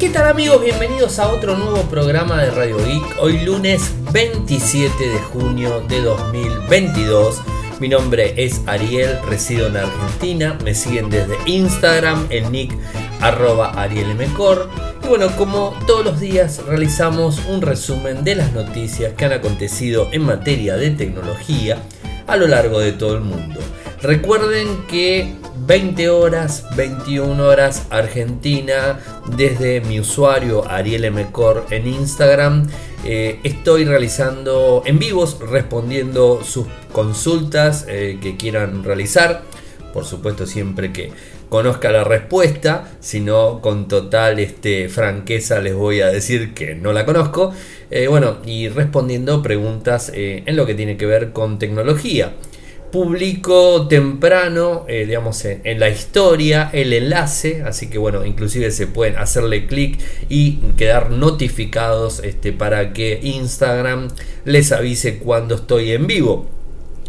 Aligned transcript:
¿Qué 0.00 0.08
tal 0.08 0.28
amigos? 0.28 0.62
Bienvenidos 0.62 1.18
a 1.18 1.28
otro 1.28 1.58
nuevo 1.58 1.82
programa 1.90 2.42
de 2.42 2.50
Radio 2.52 2.78
Geek. 2.78 3.18
Hoy 3.20 3.44
lunes 3.44 3.92
27 4.12 4.94
de 4.98 5.18
junio 5.18 5.82
de 5.88 6.00
2022. 6.00 7.42
Mi 7.80 7.88
nombre 7.88 8.32
es 8.38 8.62
Ariel, 8.66 9.18
resido 9.28 9.66
en 9.66 9.76
Argentina. 9.76 10.56
Me 10.64 10.74
siguen 10.74 11.10
desde 11.10 11.36
Instagram, 11.44 12.28
el 12.30 12.50
nick 12.50 12.74
arroba. 13.20 13.74
Y 13.92 15.06
bueno, 15.06 15.36
como 15.36 15.74
todos 15.86 16.02
los 16.02 16.18
días 16.18 16.64
realizamos 16.64 17.38
un 17.46 17.60
resumen 17.60 18.24
de 18.24 18.36
las 18.36 18.54
noticias 18.54 19.12
que 19.12 19.26
han 19.26 19.32
acontecido 19.32 20.08
en 20.12 20.22
materia 20.22 20.78
de 20.78 20.92
tecnología 20.92 21.76
a 22.26 22.38
lo 22.38 22.46
largo 22.46 22.80
de 22.80 22.92
todo 22.92 23.16
el 23.16 23.20
mundo. 23.20 23.60
Recuerden 24.00 24.86
que 24.86 25.39
20 25.70 26.08
horas, 26.08 26.64
21 26.74 27.46
horas 27.46 27.86
Argentina, 27.90 28.98
desde 29.36 29.80
mi 29.80 30.00
usuario 30.00 30.68
Ariel 30.68 31.08
Mcor 31.12 31.64
en 31.70 31.86
Instagram. 31.86 32.66
Eh, 33.04 33.38
estoy 33.44 33.84
realizando 33.84 34.82
en 34.84 34.98
vivos, 34.98 35.38
respondiendo 35.38 36.42
sus 36.42 36.66
consultas 36.90 37.86
eh, 37.88 38.18
que 38.20 38.36
quieran 38.36 38.82
realizar. 38.82 39.42
Por 39.94 40.04
supuesto, 40.04 40.44
siempre 40.44 40.92
que 40.92 41.12
conozca 41.48 41.92
la 41.92 42.02
respuesta, 42.02 42.90
si 42.98 43.20
no 43.20 43.60
con 43.60 43.86
total 43.86 44.40
este, 44.40 44.88
franqueza 44.88 45.60
les 45.60 45.76
voy 45.76 46.00
a 46.00 46.08
decir 46.08 46.52
que 46.52 46.74
no 46.74 46.92
la 46.92 47.06
conozco. 47.06 47.54
Eh, 47.92 48.08
bueno, 48.08 48.38
y 48.44 48.66
respondiendo 48.68 49.40
preguntas 49.40 50.10
en 50.12 50.56
lo 50.56 50.66
que 50.66 50.74
tiene 50.74 50.96
que 50.96 51.06
ver 51.06 51.30
con 51.30 51.60
tecnología 51.60 52.32
publico 52.90 53.86
temprano, 53.88 54.84
eh, 54.88 55.06
digamos, 55.06 55.44
en, 55.44 55.80
la 55.80 55.88
historia 55.88 56.70
el 56.72 56.92
enlace, 56.92 57.62
así 57.62 57.88
que 57.88 57.98
bueno, 57.98 58.24
inclusive 58.24 58.70
se 58.70 58.86
pueden 58.86 59.16
hacerle 59.16 59.66
clic 59.66 59.98
y 60.28 60.56
quedar 60.76 61.10
notificados 61.10 62.20
este, 62.24 62.52
para 62.52 62.92
que 62.92 63.20
Instagram 63.22 64.08
les 64.44 64.72
avise 64.72 65.18
cuando 65.18 65.56
estoy 65.56 65.92
en 65.92 66.06
vivo. 66.06 66.46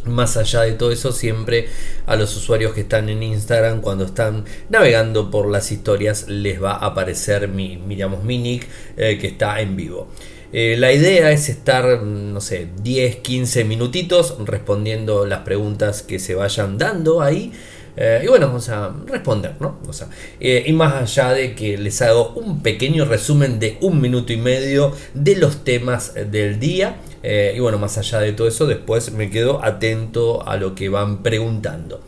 Más 0.05 0.36
allá 0.36 0.61
de 0.61 0.72
todo 0.72 0.92
eso, 0.92 1.11
siempre 1.11 1.67
a 2.08 2.16
los 2.16 2.36
usuarios 2.36 2.73
que 2.73 2.81
están 2.81 3.08
en 3.09 3.22
Instagram, 3.22 3.81
cuando 3.81 4.05
están 4.05 4.45
navegando 4.70 5.30
por 5.30 5.48
las 5.48 5.72
historias, 5.72 6.27
les 6.27 6.61
va 6.61 6.72
a 6.73 6.88
aparecer 6.88 7.48
mi, 7.48 7.80
digamos, 7.88 8.23
mi 8.23 8.39
nick 8.39 8.67
eh, 8.98 9.20
que 9.20 9.27
está 9.27 9.61
en 9.61 9.75
vivo. 9.75 10.08
Eh, 10.53 10.75
la 10.77 10.91
idea 10.91 11.31
es 11.31 11.47
estar, 11.49 12.02
no 12.02 12.41
sé, 12.41 12.67
10, 12.83 13.17
15 13.17 13.63
minutitos 13.63 14.35
respondiendo 14.45 15.25
las 15.25 15.39
preguntas 15.39 16.02
que 16.02 16.19
se 16.19 16.35
vayan 16.35 16.77
dando 16.77 17.21
ahí. 17.21 17.53
Eh, 17.97 18.21
y 18.23 18.27
bueno, 18.27 18.47
vamos 18.47 18.69
a 18.69 18.93
responder, 19.05 19.55
¿no? 19.59 19.77
O 19.88 19.93
sea, 19.93 20.08
eh, 20.39 20.63
y 20.66 20.73
más 20.73 20.93
allá 20.93 21.33
de 21.33 21.55
que 21.55 21.77
les 21.77 22.02
hago 22.02 22.33
un 22.35 22.61
pequeño 22.63 23.05
resumen 23.05 23.59
de 23.59 23.77
un 23.81 23.99
minuto 23.99 24.31
y 24.31 24.38
medio 24.38 24.93
de 25.13 25.35
los 25.35 25.63
temas 25.63 26.13
del 26.13 26.59
día. 26.59 26.97
y 27.23 27.59
bueno, 27.59 27.77
más 27.77 27.97
allá 27.99 28.19
de 28.19 28.33
todo 28.33 28.47
eso, 28.47 28.65
después 28.65 29.11
me 29.11 29.30
quedo 29.30 29.63
atento 29.63 30.47
a 30.47 30.58
lo 30.58 30.73
que 30.73 30.89
van 30.89 31.21
preguntando. 31.21 32.02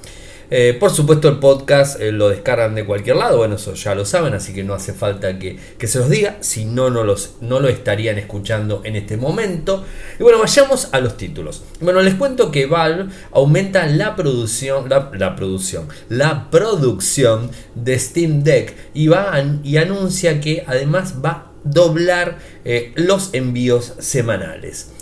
Eh, 0.55 0.77
por 0.79 0.91
supuesto 0.91 1.29
el 1.29 1.39
podcast 1.39 1.99
eh, 1.99 2.11
lo 2.11 2.29
descargan 2.29 2.75
de 2.75 2.85
cualquier 2.85 3.15
lado, 3.15 3.37
bueno, 3.37 3.55
eso 3.55 3.73
ya 3.73 3.95
lo 3.95 4.05
saben, 4.05 4.35
así 4.35 4.53
que 4.53 4.63
no 4.63 4.75
hace 4.75 4.93
falta 4.93 5.39
que, 5.39 5.57
se 5.87 5.97
los 5.97 6.11
diga, 6.11 6.37
si 6.41 6.65
no, 6.65 6.91
no, 6.91 7.03
los, 7.03 7.37
no 7.41 7.59
lo 7.59 7.69
estarían 7.69 8.19
escuchando 8.19 8.83
en 8.85 8.95
este 8.95 9.17
momento. 9.17 9.83
Y 10.19 10.21
bueno, 10.21 10.37
vayamos 10.37 10.89
a 10.91 10.99
los 10.99 11.17
títulos. 11.17 11.63
Bueno, 11.81 12.01
les 12.01 12.13
cuento 12.13 12.51
que 12.51 12.67
Valve 12.67 13.11
aumenta 13.31 13.87
la 13.87 14.15
producción, 14.15 14.87
la, 14.89 15.35
producción, 15.35 15.87
la 16.09 16.51
producción 16.51 17.49
de 17.73 17.97
Steam 17.97 18.43
Deck 18.43 18.75
y, 18.93 19.07
va 19.07 19.33
y 19.63 19.77
anuncia 19.77 20.39
que 20.39 20.63
además 20.67 21.15
va 21.25 21.29
a 21.31 21.51
doblar 21.63 22.37
eh, 22.63 22.91
los 22.95 23.33
envíos 23.33 23.93
semanales 23.97 24.92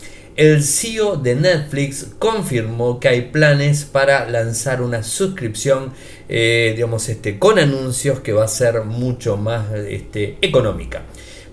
el 0.41 0.63
CEO 0.63 1.18
de 1.18 1.35
Netflix 1.35 2.07
confirmó 2.18 3.00
que 3.00 3.09
hay 3.09 3.22
planes 3.22 3.85
para 3.85 4.28
lanzar 4.28 4.81
una 4.81 5.03
suscripción, 5.03 5.94
eh, 6.29 6.74
digamos, 6.75 7.09
este, 7.09 7.38
con 7.38 7.59
anuncios 7.59 8.22
que 8.22 8.34
va 8.34 8.46
a 8.46 8.47
ser 8.47 8.84
mucho 8.85 9.38
más 9.38 9.72
este, 9.72 10.40
económica. 10.41 11.03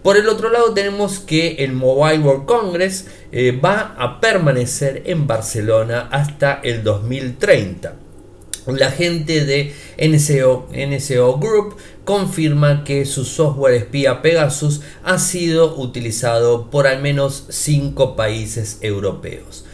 Por 0.03 0.17
el 0.17 0.27
otro 0.27 0.49
lado 0.49 0.73
tenemos 0.73 1.19
que 1.19 1.57
el 1.57 1.75
Mobile 1.75 2.21
World 2.21 2.47
Congress 2.47 3.09
eh, 3.31 3.53
va 3.53 3.95
a 3.99 4.23
permanecer 4.23 5.03
en 5.05 5.27
Barcelona 5.27 6.09
hasta 6.11 6.59
el 6.63 6.83
2030 6.83 8.08
la 8.77 8.91
gente 8.91 9.45
de 9.45 9.73
NSO, 9.99 11.39
Group 11.39 11.77
confirma 12.05 12.85
que 12.85 13.07
su 13.07 13.25
software 13.25 13.75
espía 13.75 14.23
Pegasus 14.23 14.81
ha 15.05 15.19
sido 15.19 15.77
utilizado 15.77 16.71
por 16.71 16.87
al 16.87 17.01
menos 17.01 17.47
5 17.49 18.17
países 18.17 18.79
europeos. 18.81 19.65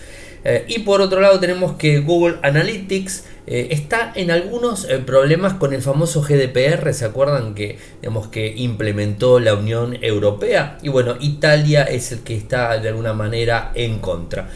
Eh, 0.45 0.65
y 0.69 0.81
por 0.81 1.01
otro 1.01 1.21
lado 1.21 1.41
tenemos 1.41 1.77
que 1.77 2.01
Google 2.01 2.37
Analytics 2.43 3.25
eh, 3.47 3.69
está 3.71 4.13
en 4.15 4.31
algunos 4.31 4.89
eh, 4.89 4.99
problemas 4.99 5.55
con 5.55 5.73
el 5.73 5.83
famoso 5.83 6.23
GDPR, 6.23 6.93
¿se 6.93 7.07
acuerdan 7.07 7.55
que, 7.55 7.79
digamos, 8.01 8.29
que 8.29 8.55
implementó 8.57 9.41
la 9.41 9.55
Unión 9.55 9.99
Europea? 10.03 10.79
Y 10.83 10.91
bueno, 10.91 11.17
Italia 11.19 11.85
es 11.85 12.13
el 12.13 12.21
que 12.21 12.37
está 12.37 12.79
de 12.79 12.91
alguna 12.91 13.15
manera 13.15 13.73
en 13.75 13.99
contra. 13.99 14.51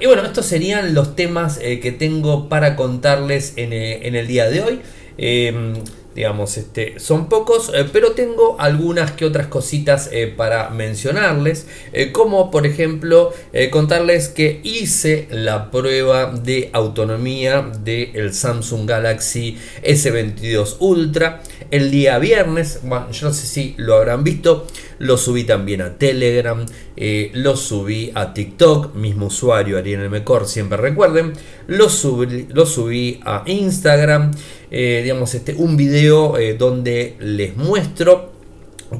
y 0.00 0.06
bueno, 0.06 0.22
estos 0.22 0.46
serían 0.46 0.94
los 0.94 1.16
temas 1.16 1.58
que 1.58 1.92
tengo 1.98 2.48
para 2.48 2.76
contarles 2.76 3.54
en, 3.56 3.72
en, 3.72 4.14
el 4.14 4.26
día 4.28 4.48
de 4.48 4.60
hoy. 4.62 4.80
Digamos, 6.14 6.56
este, 6.56 6.98
son 6.98 7.28
pocos, 7.28 7.70
eh, 7.72 7.86
pero 7.92 8.12
tengo 8.12 8.56
algunas 8.58 9.12
que 9.12 9.24
otras 9.24 9.46
cositas 9.46 10.08
eh, 10.10 10.26
para 10.26 10.68
mencionarles, 10.70 11.68
eh, 11.92 12.10
como 12.10 12.50
por 12.50 12.66
ejemplo 12.66 13.32
contarles 13.70 14.28
que 14.28 14.60
hice 14.64 15.28
la 15.30 15.70
prueba 15.70 16.32
de 16.32 16.70
autonomía 16.72 17.70
del 17.84 18.34
Samsung 18.34 18.88
Galaxy 18.88 19.56
S22 19.84 20.76
Ultra 20.80 21.42
el 21.70 21.90
día 21.90 22.18
viernes, 22.18 22.80
bueno, 22.82 23.10
yo 23.12 23.28
no 23.28 23.32
sé 23.32 23.46
si 23.46 23.74
lo 23.76 23.94
habrán 23.94 24.24
visto, 24.24 24.66
lo 24.98 25.16
subí 25.16 25.44
también 25.44 25.82
a 25.82 25.96
Telegram, 25.96 26.64
lo 27.34 27.56
subí 27.56 28.10
a 28.14 28.34
TikTok, 28.34 28.94
mismo 28.94 29.26
usuario 29.26 29.78
Ariel 29.78 30.10
Mecor, 30.10 30.46
siempre 30.46 30.78
recuerden, 30.78 31.32
lo 31.68 31.88
subí, 31.88 32.46
lo 32.50 32.66
subí 32.66 33.20
a 33.24 33.44
Instagram, 33.46 34.32
digamos, 34.70 35.34
este, 35.34 35.54
un 35.54 35.76
video 35.76 36.38
eh, 36.38 36.54
donde 36.54 37.16
les 37.18 37.56
muestro 37.56 38.30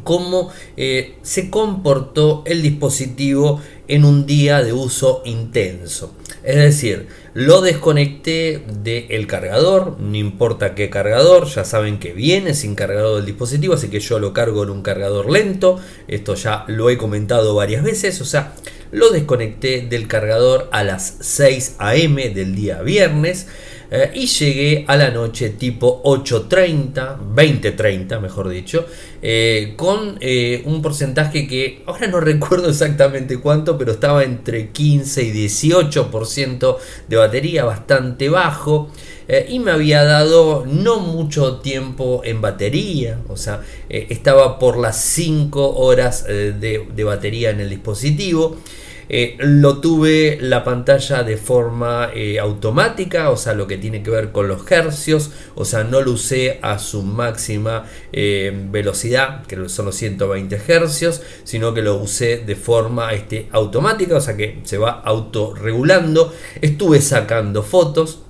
cómo 0.04 0.50
eh, 0.76 1.16
se 1.22 1.50
comportó 1.50 2.42
el 2.46 2.62
dispositivo 2.62 3.60
en 3.88 4.04
un 4.04 4.24
día 4.24 4.62
de 4.62 4.72
uso 4.72 5.22
intenso. 5.24 6.14
Es 6.44 6.56
decir, 6.56 7.08
lo 7.34 7.60
desconecté 7.60 8.62
del 8.82 9.26
cargador, 9.26 9.98
no 10.00 10.16
importa 10.16 10.74
qué 10.74 10.90
cargador, 10.90 11.46
ya 11.46 11.64
saben 11.64 11.98
que 11.98 12.12
viene 12.12 12.54
sin 12.54 12.74
cargador 12.74 13.16
del 13.16 13.26
dispositivo, 13.26 13.74
así 13.74 13.88
que 13.88 14.00
yo 14.00 14.18
lo 14.18 14.32
cargo 14.32 14.62
en 14.62 14.70
un 14.70 14.82
cargador 14.82 15.30
lento, 15.30 15.80
esto 16.08 16.34
ya 16.34 16.64
lo 16.68 16.88
he 16.88 16.96
comentado 16.96 17.54
varias 17.54 17.82
veces, 17.82 18.20
o 18.20 18.24
sea, 18.24 18.54
lo 18.92 19.10
desconecté 19.10 19.82
del 19.82 20.08
cargador 20.08 20.68
a 20.72 20.82
las 20.82 21.16
6 21.20 21.76
am 21.78 22.16
del 22.16 22.54
día 22.54 22.82
viernes. 22.82 23.46
Eh, 23.90 24.12
y 24.14 24.26
llegué 24.26 24.84
a 24.86 24.96
la 24.96 25.10
noche 25.10 25.50
tipo 25.50 26.00
8.30, 26.04 27.34
20.30 27.34 28.20
mejor 28.20 28.48
dicho, 28.48 28.86
eh, 29.20 29.74
con 29.76 30.16
eh, 30.20 30.62
un 30.64 30.80
porcentaje 30.80 31.48
que 31.48 31.82
ahora 31.86 32.06
no 32.06 32.20
recuerdo 32.20 32.68
exactamente 32.68 33.38
cuánto, 33.38 33.76
pero 33.76 33.90
estaba 33.92 34.22
entre 34.22 34.68
15 34.68 35.24
y 35.24 35.32
18% 35.32 36.76
de 37.08 37.16
batería, 37.16 37.64
bastante 37.64 38.28
bajo. 38.28 38.90
y 39.48 39.60
me 39.60 39.70
había 39.70 40.02
dado 40.02 40.64
no 40.66 40.98
mucho 40.98 41.58
tiempo 41.58 42.22
en 42.24 42.40
batería, 42.40 43.20
o 43.28 43.36
sea, 43.36 43.62
estaba 43.88 44.58
por 44.58 44.76
las 44.76 45.00
5 45.04 45.76
horas 45.76 46.26
de 46.26 47.04
batería 47.04 47.50
en 47.50 47.60
el 47.60 47.70
dispositivo. 47.70 48.56
Eh, 49.12 49.34
lo 49.40 49.80
tuve 49.80 50.38
la 50.40 50.62
pantalla 50.62 51.24
de 51.24 51.36
forma 51.36 52.10
eh, 52.14 52.38
automática, 52.38 53.30
o 53.30 53.36
sea, 53.36 53.54
lo 53.54 53.66
que 53.66 53.76
tiene 53.76 54.04
que 54.04 54.10
ver 54.10 54.30
con 54.30 54.46
los 54.46 54.70
hercios, 54.70 55.32
o 55.56 55.64
sea, 55.64 55.82
no 55.82 56.00
lo 56.00 56.12
usé 56.12 56.60
a 56.62 56.78
su 56.78 57.02
máxima 57.02 57.86
eh, 58.12 58.52
velocidad, 58.70 59.44
que 59.46 59.68
son 59.68 59.86
los 59.86 59.96
120 59.96 60.62
hercios, 60.68 61.22
sino 61.42 61.74
que 61.74 61.82
lo 61.82 61.96
usé 61.96 62.38
de 62.38 62.54
forma 62.54 63.12
este, 63.12 63.48
automática, 63.50 64.14
o 64.14 64.20
sea 64.20 64.36
que 64.36 64.60
se 64.62 64.78
va 64.78 65.02
autorregulando. 65.04 66.32
Estuve 66.60 67.00
sacando 67.00 67.64
fotos 67.64 68.20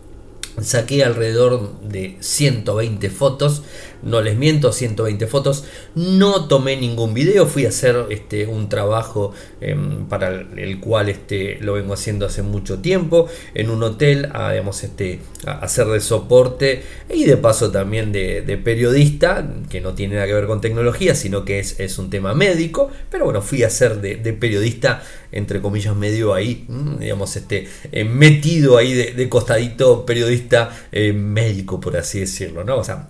Saqué 0.60 1.04
alrededor 1.04 1.80
de 1.80 2.16
120 2.20 3.08
fotos, 3.08 3.62
no 4.02 4.20
les 4.20 4.36
miento, 4.36 4.72
120 4.72 5.26
fotos. 5.26 5.64
No 5.94 6.46
tomé 6.48 6.76
ningún 6.76 7.14
video, 7.14 7.46
fui 7.46 7.66
a 7.66 7.68
hacer 7.68 8.06
este, 8.10 8.46
un 8.46 8.68
trabajo 8.68 9.32
em, 9.60 10.06
para 10.06 10.28
el, 10.28 10.80
cual 10.80 11.08
este, 11.08 11.58
lo 11.60 11.74
vengo 11.74 11.94
haciendo 11.94 12.26
hace 12.26 12.42
mucho 12.42 12.78
tiempo, 12.78 13.28
en 13.54 13.70
un 13.70 13.82
hotel, 13.82 14.28
a, 14.32 14.54
este, 14.56 15.20
hacer 15.44 15.86
de 15.88 16.00
soporte 16.00 16.82
y 17.12 17.24
de 17.24 17.36
paso 17.36 17.70
también 17.70 18.12
de, 18.12 18.60
periodista, 18.62 19.48
que 19.68 19.80
no 19.80 19.94
tiene 19.94 20.14
nada 20.14 20.26
que 20.26 20.34
ver 20.34 20.46
con 20.46 20.60
tecnología, 20.60 21.14
sino 21.14 21.44
que 21.44 21.58
es, 21.60 21.98
un 21.98 22.10
tema 22.10 22.34
médico. 22.34 22.90
Pero 23.10 23.24
bueno, 23.24 23.42
fui 23.42 23.62
a 23.62 23.66
hacer 23.66 24.00
de, 24.00 24.32
periodista, 24.32 25.02
entre 25.32 25.60
comillas, 25.60 25.94
medio 25.96 26.34
ahí, 26.34 26.66
digamos, 26.98 27.36
este, 27.36 27.68
eh, 27.92 28.04
metido 28.04 28.76
ahí 28.76 28.92
de 28.94 29.28
costadito 29.28 30.04
periodista 30.04 30.70
eh, 30.92 31.12
médico, 31.12 31.80
por 31.80 31.96
así 31.96 32.20
decirlo, 32.20 32.64
¿no? 32.64 32.76
O 32.76 32.84
sea, 32.84 33.06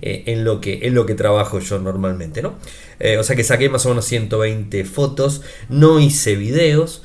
eh, 0.00 0.24
en, 0.26 0.44
lo 0.44 0.60
que, 0.60 0.86
en 0.86 0.94
lo 0.94 1.06
que 1.06 1.14
trabajo 1.14 1.58
yo 1.58 1.78
normalmente, 1.78 2.42
¿no? 2.42 2.54
Eh, 3.00 3.18
o 3.18 3.24
sea 3.24 3.36
que 3.36 3.44
saqué 3.44 3.68
más 3.68 3.86
o 3.86 3.90
menos 3.90 4.04
120 4.06 4.84
fotos, 4.84 5.42
no 5.68 6.00
hice 6.00 6.36
videos, 6.36 7.02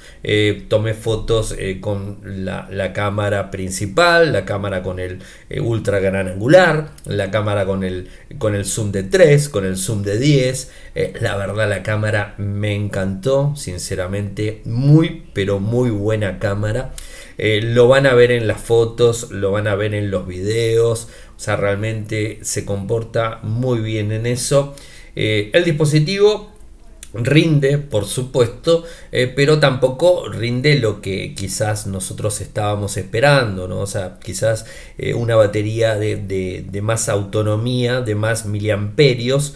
tomé 0.70 0.94
fotos 0.94 1.56
con 1.82 2.20
la, 2.24 2.94
cámara 2.94 3.52
principal, 3.52 4.32
la 4.32 4.46
cámara 4.46 4.82
con 4.82 5.00
el 5.00 5.20
ultra 5.62 6.00
gran 6.00 6.28
angular, 6.28 6.92
la 7.06 7.30
cámara 7.30 7.66
con 7.66 7.84
el, 7.84 8.08
con 8.38 8.56
el 8.56 8.66
zoom 8.66 8.92
de 8.92 9.04
3, 9.04 9.50
con 9.50 9.66
el 9.66 9.78
zoom 9.78 10.02
de 10.04 10.18
10. 10.18 10.72
la 11.20 11.36
verdad 11.36 11.70
la 11.70 11.84
cámara 11.84 12.36
me 12.38 12.74
encantó, 12.74 13.54
sinceramente, 13.56 14.62
muy, 14.66 15.24
pero 15.34 15.60
muy 15.60 15.90
buena 15.90 16.40
cámara. 16.40 16.94
Eh, 17.38 17.62
lo 17.62 17.88
van 17.88 18.06
a 18.06 18.14
ver 18.14 18.32
en 18.32 18.48
las 18.48 18.62
fotos, 18.62 19.32
lo 19.32 19.52
van 19.52 19.68
a 19.68 19.76
ver 19.76 19.94
en 19.94 20.12
los 20.12 20.28
videos, 20.28 21.08
o 21.36 21.40
sea, 21.40 21.56
realmente 21.56 22.40
se 22.44 22.66
comporta 22.66 23.40
muy 23.44 23.80
bien 23.80 24.12
en 24.12 24.26
eso. 24.26 24.76
Eh, 25.16 25.52
el 25.54 25.64
dispositivo 25.64 26.52
rinde, 27.14 27.78
por 27.78 28.06
supuesto, 28.06 28.86
eh, 29.12 29.32
pero 29.36 29.60
tampoco 29.60 30.28
rinde 30.30 30.80
lo 30.80 31.00
que 31.00 31.36
quizás 31.36 31.86
nosotros 31.86 32.42
estábamos 32.42 32.98
esperando, 32.98 33.68
¿no? 33.68 33.82
O 33.82 33.86
sea, 33.86 34.18
quizás 34.24 34.66
una 35.16 35.36
batería 35.36 35.96
de, 35.96 36.80
más 36.82 37.10
autonomía, 37.10 38.02
de 38.02 38.16
más 38.16 38.48
miliamperios, 38.48 39.54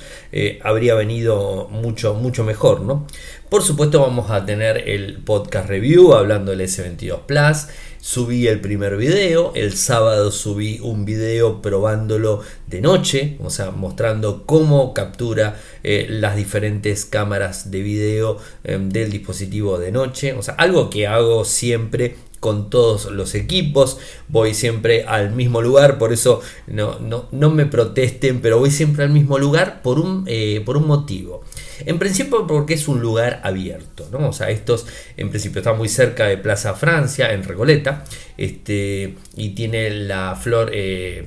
habría 0.62 0.94
venido 0.94 1.68
mucho, 1.72 2.14
mucho 2.14 2.44
mejor, 2.44 2.82
¿no? 2.82 3.08
Por 3.50 3.64
supuesto 3.64 4.02
vamos 4.02 4.30
a 4.30 4.46
tener 4.46 4.90
el 4.90 5.18
podcast 5.24 5.68
review 5.68 6.14
hablando 6.14 6.52
del 6.52 6.62
S22 6.62 7.22
Plus. 7.26 7.68
Subí 8.08 8.48
el 8.48 8.62
primer 8.62 8.96
video, 8.96 9.52
el 9.54 9.76
sábado 9.76 10.32
subí 10.32 10.80
un 10.82 11.04
video 11.04 11.62
probándolo 11.62 12.42
de 12.66 12.80
noche, 12.80 13.38
o 13.44 13.50
sea, 13.50 13.72
mostrando 13.72 14.46
cómo 14.46 14.94
captura 14.94 15.60
eh, 15.84 16.08
las 16.10 16.38
diferentes 16.38 17.04
cámaras 17.04 17.70
de 17.70 17.82
video 17.82 18.38
em, 18.64 18.88
del 18.88 19.12
dispositivo 19.12 19.78
de 19.78 19.92
noche, 19.92 20.32
o 20.32 20.42
sea, 20.42 20.54
algo 20.54 20.90
que 20.90 21.06
hago 21.06 21.44
siempre 21.44 22.16
con 22.40 22.70
todos 22.70 23.06
los 23.12 23.36
equipos, 23.36 23.98
voy 24.28 24.54
siempre 24.54 25.04
al 25.04 25.32
mismo 25.32 25.62
lugar, 25.62 25.98
por 25.98 26.14
eso 26.14 26.42
no, 26.68 27.00
no, 27.00 27.50
me 27.50 27.66
protesten, 27.66 28.42
pero 28.42 28.60
voy 28.60 28.72
siempre 28.72 29.04
al 29.04 29.10
mismo 29.10 29.38
lugar 29.40 29.82
por 29.82 30.00
un, 30.00 30.24
eh, 30.28 30.62
por 30.66 30.78
un 30.78 30.88
motivo. 30.88 31.44
En 31.86 32.00
principio 32.00 32.48
porque 32.48 32.76
es 32.76 32.88
un 32.88 33.02
lugar 33.02 33.42
abierto, 33.44 34.08
¿no? 34.12 34.30
O 34.30 34.34
sea, 34.34 34.50
estos 34.50 34.86
en 35.16 35.30
principio 35.30 35.60
están 35.60 35.78
muy 35.78 35.90
cerca 35.90 36.26
de 36.28 36.38
Plaza 36.38 36.74
Francia, 36.74 37.34
en 37.34 37.44
Recoleta, 37.44 38.04
este, 38.38 39.16
y 39.36 39.50
tiene 39.50 39.90
la 39.90 40.36
flor... 40.36 40.72
Eh, 40.74 41.26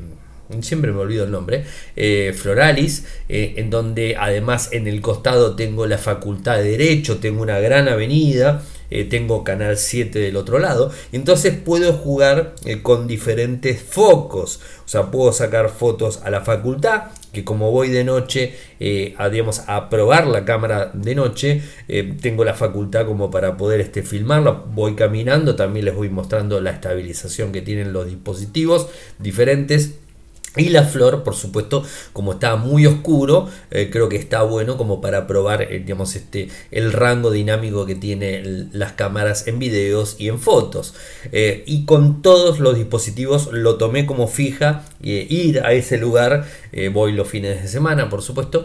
siempre 0.63 0.91
me 0.91 0.99
olvido 0.99 1.27
el 1.27 1.31
nombre, 1.31 1.65
eh, 1.95 2.35
Floralis, 2.37 3.07
en 3.29 3.71
donde 3.71 4.17
además 4.19 4.71
en 4.73 4.89
el 4.89 5.01
costado 5.01 5.55
tengo 5.55 5.87
la 5.87 5.97
Facultad 5.97 6.57
de 6.57 6.73
Derecho, 6.73 7.19
tengo 7.19 7.41
una 7.41 7.61
gran 7.61 7.87
avenida, 7.87 8.61
tengo 9.09 9.45
Canal 9.45 9.77
7 9.77 10.19
del 10.19 10.37
otro 10.37 10.59
lado, 10.59 10.91
entonces 11.13 11.55
puedo 11.55 11.93
jugar 11.93 12.55
con 12.83 13.07
diferentes 13.07 13.81
focos, 13.83 14.61
o 14.85 14.89
sea, 14.89 15.11
puedo 15.11 15.33
sacar 15.33 15.69
fotos 15.69 16.21
a 16.25 16.31
la 16.31 16.41
facultad, 16.41 17.05
que 17.33 17.45
como 17.45 17.71
voy 17.71 17.89
de 17.89 18.05
noche 18.05 18.55
eh, 18.81 19.15
a, 19.17 19.89
probar 19.89 20.27
la 20.27 20.45
cámara 20.45 20.91
de 20.93 21.15
noche, 21.15 21.63
eh, 21.89 22.15
tengo 22.21 22.45
la 22.45 22.55
facultad 22.55 23.07
como 23.07 23.31
para 23.31 23.57
poder 23.57 23.81
este, 23.81 24.03
filmarlo, 24.03 24.67
voy 24.75 24.95
caminando, 24.95 25.55
también 25.55 25.85
les 25.85 25.95
voy 25.95 26.09
mostrando 26.09 26.61
la 26.61 26.71
estabilización 26.71 27.53
que 27.53 27.63
tienen 27.63 27.93
los 27.93 28.07
dispositivos 28.07 28.89
diferentes 29.19 29.95
y 30.57 30.71
la 30.71 30.83
flor, 30.83 31.23
por 31.23 31.37
supuesto, 31.37 31.85
como 32.13 32.33
está 32.33 32.57
muy 32.57 32.85
oscuro, 32.85 33.49
eh, 33.71 33.89
creo 33.91 34.09
que 34.09 34.17
está 34.17 34.43
bueno 34.43 34.77
como 34.77 35.01
para 35.01 35.29
probar 35.29 35.63
eh, 35.63 35.79
digamos, 35.79 36.17
este, 36.17 36.49
el 36.73 36.93
rango 36.93 37.31
dinámico 37.31 37.87
que 37.87 37.95
tienen 37.95 38.69
las 38.73 38.93
cámaras 38.93 39.47
en 39.47 39.61
videos 39.61 40.17
y 40.19 40.29
en 40.29 40.41
fotos. 40.41 40.95
Eh, 41.31 41.63
y 41.67 41.85
con 41.85 42.21
todos 42.21 42.59
los 42.59 42.77
dispositivos 42.77 43.51
lo 43.53 43.77
tomé 43.77 44.07
como 44.07 44.27
fija, 44.27 44.85
ir 45.03 45.61
a 45.61 45.73
ese 45.73 45.99
lugar, 45.99 46.47
voy 46.93 47.13
los 47.13 47.29
fines 47.29 47.63
de 47.63 47.69
semana, 47.69 48.09
por 48.09 48.23
supuesto, 48.23 48.65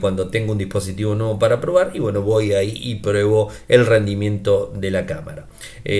cuando 0.00 0.28
tengo 0.28 0.52
un 0.52 0.58
dispositivo 0.58 1.14
nuevo 1.14 1.38
para 1.38 1.60
probar, 1.60 1.92
y 1.94 1.98
bueno, 1.98 2.22
voy 2.22 2.52
ahí 2.52 2.78
y 2.82 2.96
pruebo 2.96 3.50
el 3.68 3.86
rendimiento 3.86 4.72
de 4.74 4.90
la 4.90 5.06
cámara. 5.06 5.46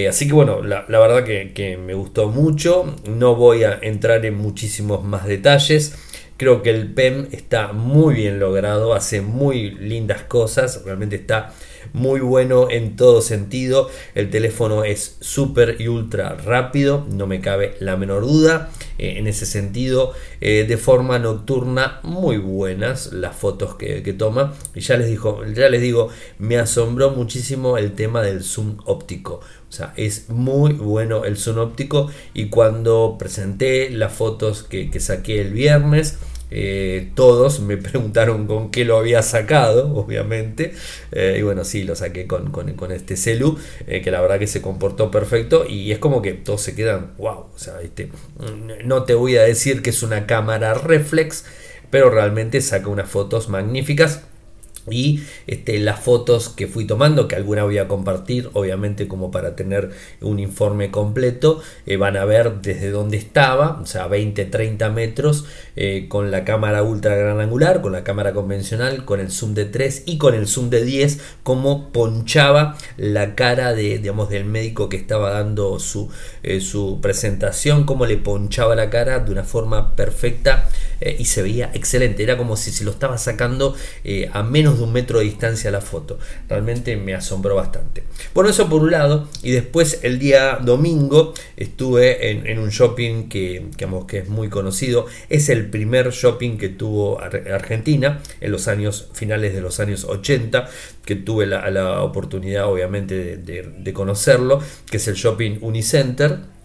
así 0.09 0.27
que 0.27 0.33
bueno, 0.33 0.63
la, 0.63 0.85
verdad 0.89 1.25
que, 1.25 1.53
que 1.53 1.77
me 1.77 1.95
gustó 1.95 2.29
mucho, 2.29 2.97
no 3.09 3.35
voy 3.35 3.65
a 3.65 3.79
entrar 3.83 4.25
en 4.25 4.37
muchísimos 4.37 5.05
más 5.05 5.27
detalles. 5.27 5.95
Creo 6.37 6.63
que 6.63 6.71
el 6.71 6.95
PEM 6.95 7.29
está 7.33 7.75
muy 7.75 8.15
bien 8.15 8.41
logrado, 8.41 8.95
hace 8.95 9.21
muy 9.21 9.73
lindas 9.73 10.23
cosas, 10.23 10.83
realmente 10.87 11.17
está 11.17 11.53
muy 11.93 12.21
bueno 12.21 12.71
en 12.71 12.97
todo 12.97 13.21
sentido. 13.21 13.91
El 14.15 14.31
teléfono 14.31 14.85
es 14.85 15.17
súper 15.21 15.77
y 15.81 15.89
ultra 15.89 16.37
rápido, 16.37 17.07
no 17.11 17.27
me 17.27 17.41
cabe 17.41 17.75
la 17.81 17.97
menor 17.97 18.23
duda. 18.23 18.71
Eh, 18.99 19.19
en 19.19 19.27
ese 19.27 19.47
sentido, 19.47 20.13
eh, 20.41 20.67
de 20.69 20.77
forma 20.77 21.19
nocturna, 21.19 22.01
muy 22.03 22.37
buenas 22.37 23.13
las 23.13 23.35
fotos 23.35 23.75
que, 23.77 24.01
toma. 24.13 24.55
Y 24.75 24.81
ya 24.81 24.97
les, 24.97 25.09
dijo, 25.09 25.43
ya 25.55 25.69
les 25.69 25.81
digo, 25.81 26.09
me 26.39 26.59
asombró 26.59 27.11
muchísimo 27.11 27.79
el 27.79 27.93
tema 27.93 28.23
del 28.23 28.43
zoom 28.43 28.77
óptico. 28.85 29.41
O 29.69 29.73
sea, 29.73 29.95
es 29.97 30.29
muy 30.29 30.73
bueno 30.73 31.25
el 31.25 31.37
zoom 31.37 31.59
óptico 31.59 32.11
y 32.35 32.47
cuando 32.47 33.17
presenté 33.19 33.89
las 33.91 34.13
fotos 34.13 34.65
que, 34.65 34.91
saqué 35.01 35.41
el 35.41 35.53
viernes, 35.53 36.19
eh, 36.51 37.11
todos 37.15 37.61
me 37.61 37.77
preguntaron 37.79 38.47
con 38.47 38.71
qué 38.71 38.85
lo 38.85 38.97
había 38.97 39.23
sacado, 39.23 39.95
obviamente. 39.95 40.73
Eh, 41.13 41.37
y 41.39 41.43
bueno, 41.43 41.65
sí, 41.65 41.85
lo 41.85 41.97
saqué 41.97 42.27
con, 42.27 42.51
este 42.93 43.17
celu, 43.17 43.59
eh, 43.87 44.03
que 44.03 44.11
la 44.11 44.21
verdad 44.21 44.39
que 44.39 44.47
se 44.47 44.63
comportó 44.63 45.11
perfecto. 45.11 45.67
Y 45.69 45.93
es 45.93 45.99
como 45.99 46.23
que 46.23 46.33
todos 46.33 46.63
se 46.63 46.75
quedan, 46.75 47.13
wow. 47.19 47.47
O 47.55 47.59
sea, 47.59 47.81
este, 47.83 48.11
no 48.85 49.05
te 49.05 49.15
voy 49.15 49.37
a 49.37 49.43
decir 49.43 49.83
que 49.83 49.91
es 49.91 50.03
una 50.03 50.27
cámara 50.27 50.75
reflex, 50.75 51.45
pero 51.91 52.11
realmente 52.11 52.61
saca 52.61 52.89
unas 52.89 53.09
fotos 53.09 53.49
magníficas 53.49 54.23
y 54.93 55.23
este, 55.47 55.79
las 55.79 56.01
fotos 56.01 56.49
que 56.49 56.67
fui 56.67 56.87
tomando, 56.87 57.29
que 57.29 57.37
alguna 57.37 57.65
voy 57.65 57.79
a 57.79 57.89
compartir, 57.89 58.51
obviamente 58.53 59.09
como 59.09 59.31
para 59.31 59.57
tener 59.57 59.91
un 60.21 60.39
informe 60.39 60.91
completo, 60.91 61.61
eh, 61.87 61.97
van 61.97 62.17
a 62.17 62.25
ver 62.25 62.61
desde 62.63 62.91
dónde 62.91 63.17
estaba, 63.17 63.81
o 63.81 63.87
sea, 63.87 64.09
20-30 64.09 64.91
metros, 64.93 65.45
eh, 65.77 66.07
con 66.09 66.31
la 66.31 66.45
cámara 66.45 66.83
ultra 66.83 67.15
gran 67.17 67.41
angular, 67.41 67.81
con 67.81 67.93
la 67.93 68.05
cámara 68.05 68.33
convencional, 68.33 69.05
con 69.05 69.21
el 69.21 69.31
zoom 69.31 69.55
de 69.55 69.65
3 69.65 70.05
y 70.07 70.19
con 70.19 70.35
el 70.35 70.47
zoom 70.47 70.71
de 70.71 70.85
10, 70.85 71.21
cómo 71.43 71.91
ponchaba 71.93 72.77
la 72.97 73.35
cara 73.35 73.75
de, 73.75 73.99
digamos, 73.99 74.31
del 74.31 74.45
médico 74.45 74.89
que 74.89 74.97
estaba 74.97 75.31
dando 75.31 75.79
su, 75.79 76.11
eh, 76.43 76.61
su 76.61 77.01
presentación, 77.01 77.85
cómo 77.85 78.07
le 78.07 78.17
ponchaba 78.17 78.75
la 78.75 78.91
cara 78.91 79.21
de 79.21 79.33
una 79.33 79.45
forma 79.45 79.95
perfecta 79.97 80.69
y 81.01 81.25
se 81.25 81.43
veía 81.43 81.71
excelente, 81.75 82.23
era 82.23 82.37
como 82.37 82.57
si 82.57 82.71
se 82.71 82.85
lo 82.85 82.91
estaba 82.91 83.19
sacando 83.19 83.75
a 84.33 84.43
menos 84.43 84.79
de 84.79 84.85
un 84.85 84.93
metro 84.93 85.19
de 85.19 85.25
distancia 85.25 85.71
la 85.71 85.81
foto. 85.81 86.19
Realmente 86.49 86.97
me 86.97 87.15
asombró 87.15 87.57
bastante. 87.57 88.05
Bueno, 88.35 88.51
eso 88.51 88.69
por 88.69 88.83
un 88.83 88.91
lado. 88.91 89.29
Y 89.43 89.53
después 89.53 90.01
el 90.03 90.19
día 90.19 90.59
domingo 90.63 91.35
estuve 91.57 92.31
en, 92.31 92.59
un 92.59 92.71
shopping 92.71 93.29
que, 93.29 93.67
que 94.07 94.19
es 94.19 94.29
muy 94.29 94.49
conocido. 94.49 95.07
Es 95.29 95.49
el 95.49 95.71
primer 95.71 96.11
shopping 96.11 96.57
que 96.57 96.69
tuvo 96.69 97.21
Argentina 97.21 98.21
en 98.41 98.53
los 98.53 98.69
años 98.69 99.09
finales 99.13 99.55
de 99.55 99.61
los 99.61 99.81
años 99.81 100.05
80, 100.05 100.69
que 101.05 101.17
tuve 101.17 101.47
la, 101.47 102.03
oportunidad 102.03 102.67
obviamente 102.67 103.37
de 103.37 103.93
conocerlo, 103.93 104.61
que 104.91 104.99
es 104.99 105.09
el 105.09 105.15
shopping 105.15 105.59
Unicenter 105.61 106.60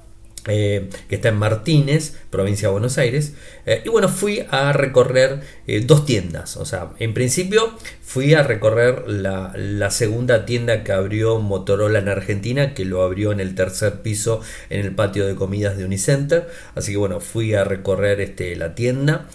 eh, 0.48 0.90
que 1.10 1.16
está 1.16 1.30
en 1.30 1.38
Martínez, 1.38 2.14
provincia 2.30 2.68
de 2.68 2.74
Buenos 2.74 3.00
Aires. 3.00 3.34
Eh, 3.66 3.82
y 3.84 3.90
bueno, 3.90 4.10
fui 4.10 4.46
a 4.52 4.74
recorrer 4.74 5.40
eh, 5.66 5.82
dos 5.82 6.06
tiendas. 6.06 6.56
O 6.58 6.66
sea, 6.66 6.92
en 7.00 7.16
principio 7.16 7.74
fui 8.04 8.36
a 8.36 8.44
recorrer 8.44 9.06
la, 9.08 9.90
segunda 9.90 10.46
tienda 10.46 10.84
que 10.84 10.92
abrió 10.92 11.40
Motorola 11.40 11.98
en 11.98 12.10
Argentina, 12.10 12.76
que 12.76 12.86
lo 12.86 13.02
abrió 13.02 13.32
en 13.32 13.40
el 13.40 13.56
tercer 13.56 14.02
piso 14.04 14.42
en 14.70 14.82
el 14.82 14.94
patio 14.94 15.26
de 15.26 15.34
comidas 15.34 15.78
de 15.78 15.86
Unicenter. 15.86 16.48
Así 16.76 16.92
que 16.92 16.98
bueno, 16.98 17.22
fui 17.22 17.56
a 17.56 17.64
recorrer 17.64 18.22
este, 18.22 18.56
la 18.56 18.76
tienda. 18.76 19.28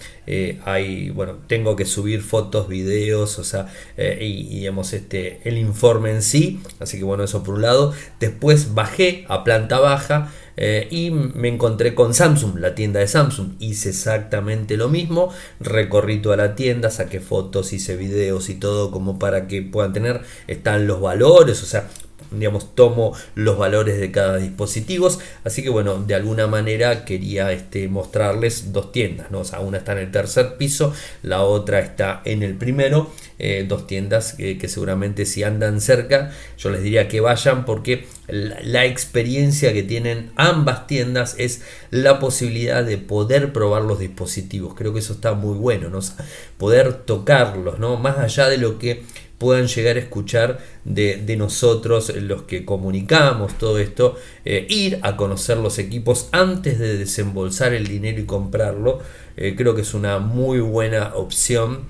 hay, 0.64 1.10
bueno, 1.10 1.38
tengo 1.48 1.74
que 1.74 1.86
subir 1.86 2.22
fotos, 2.22 2.68
videos, 2.68 3.40
o 3.40 3.44
sea, 3.44 3.66
y, 3.98 4.58
y 4.58 4.68
este, 4.92 5.40
el 5.44 5.58
informe 5.58 6.10
en 6.12 6.22
sí. 6.22 6.60
Así 6.78 6.98
que 6.98 7.04
bueno, 7.04 7.24
eso 7.24 7.42
por 7.42 7.54
un 7.54 7.62
lado. 7.62 7.94
Después 8.20 8.74
bajé 8.74 9.24
a 9.28 9.42
planta 9.42 9.80
baja. 9.80 10.30
Eh, 10.56 10.88
y 10.90 11.10
me 11.10 11.48
encontré 11.48 11.94
con 11.94 12.14
Samsung, 12.14 12.58
la 12.58 12.74
tienda 12.74 13.00
de 13.00 13.06
Samsung. 13.06 13.52
Hice 13.58 13.90
exactamente 13.90 14.76
lo 14.76 14.88
mismo. 14.88 15.32
Recorrí 15.60 16.20
toda 16.20 16.36
la 16.36 16.54
tienda, 16.54 16.90
saqué 16.90 17.20
fotos, 17.20 17.72
hice 17.72 17.96
videos 17.96 18.48
y 18.48 18.54
todo 18.54 18.90
como 18.90 19.18
para 19.18 19.46
que 19.46 19.62
puedan 19.62 19.92
tener. 19.92 20.22
Están 20.46 20.86
los 20.86 21.00
valores, 21.00 21.62
o 21.62 21.66
sea, 21.66 21.88
digamos, 22.30 22.74
tomo 22.74 23.14
los 23.34 23.58
valores 23.58 23.98
de 23.98 24.10
cada 24.10 24.36
dispositivo. 24.36 25.08
Así 25.44 25.62
que 25.62 25.70
bueno, 25.70 26.02
de 26.02 26.14
alguna 26.14 26.46
manera 26.46 27.04
quería 27.04 27.52
este, 27.52 27.88
mostrarles 27.88 28.72
dos 28.72 28.92
tiendas, 28.92 29.30
¿no? 29.30 29.40
O 29.40 29.44
sea, 29.44 29.60
una 29.60 29.78
está 29.78 29.92
en 29.92 29.98
el 29.98 30.10
tercer 30.10 30.56
piso, 30.56 30.92
la 31.22 31.42
otra 31.42 31.80
está 31.80 32.22
en 32.24 32.42
el 32.42 32.54
primero. 32.54 33.10
Eh, 33.42 33.64
dos 33.66 33.86
tiendas 33.86 34.34
que, 34.34 34.68
seguramente 34.68 35.24
si 35.24 35.44
andan 35.44 35.80
cerca, 35.80 36.30
yo 36.58 36.68
les 36.68 36.82
diría 36.82 37.08
que 37.08 37.20
vayan 37.20 37.64
porque 37.64 38.06
la, 38.28 38.84
experiencia 38.84 39.72
que 39.72 39.82
tienen 39.82 40.30
ambas 40.36 40.86
tiendas 40.86 41.36
es 41.38 41.62
la 41.90 42.18
posibilidad 42.18 42.84
de 42.84 42.98
poder 42.98 43.54
probar 43.54 43.80
los 43.80 43.98
dispositivos. 43.98 44.74
Creo 44.74 44.92
que 44.92 44.98
eso 44.98 45.14
está 45.14 45.32
muy 45.32 45.56
bueno, 45.56 45.88
¿no? 45.88 46.00
poder 46.58 46.92
tocarlos, 46.92 47.78
¿no? 47.78 47.96
Más 47.96 48.18
allá 48.18 48.50
de 48.50 48.58
lo 48.58 48.78
que 48.78 49.04
puedan 49.40 49.68
llegar 49.68 49.96
a 49.96 50.00
escuchar 50.00 50.58
de, 50.84 51.34
nosotros, 51.38 52.14
los 52.14 52.42
que 52.42 52.66
comunicamos 52.66 53.56
todo 53.56 53.78
esto, 53.78 54.16
eh, 54.44 54.66
ir 54.68 54.98
a 55.00 55.16
conocer 55.16 55.56
los 55.56 55.78
equipos 55.78 56.28
antes 56.30 56.78
de 56.78 56.98
desembolsar 56.98 57.72
el 57.72 57.86
dinero 57.86 58.20
y 58.20 58.26
comprarlo, 58.26 59.00
eh, 59.38 59.54
creo 59.56 59.74
que 59.74 59.80
es 59.80 59.94
una 59.94 60.18
muy 60.18 60.60
buena 60.60 61.14
opción 61.14 61.84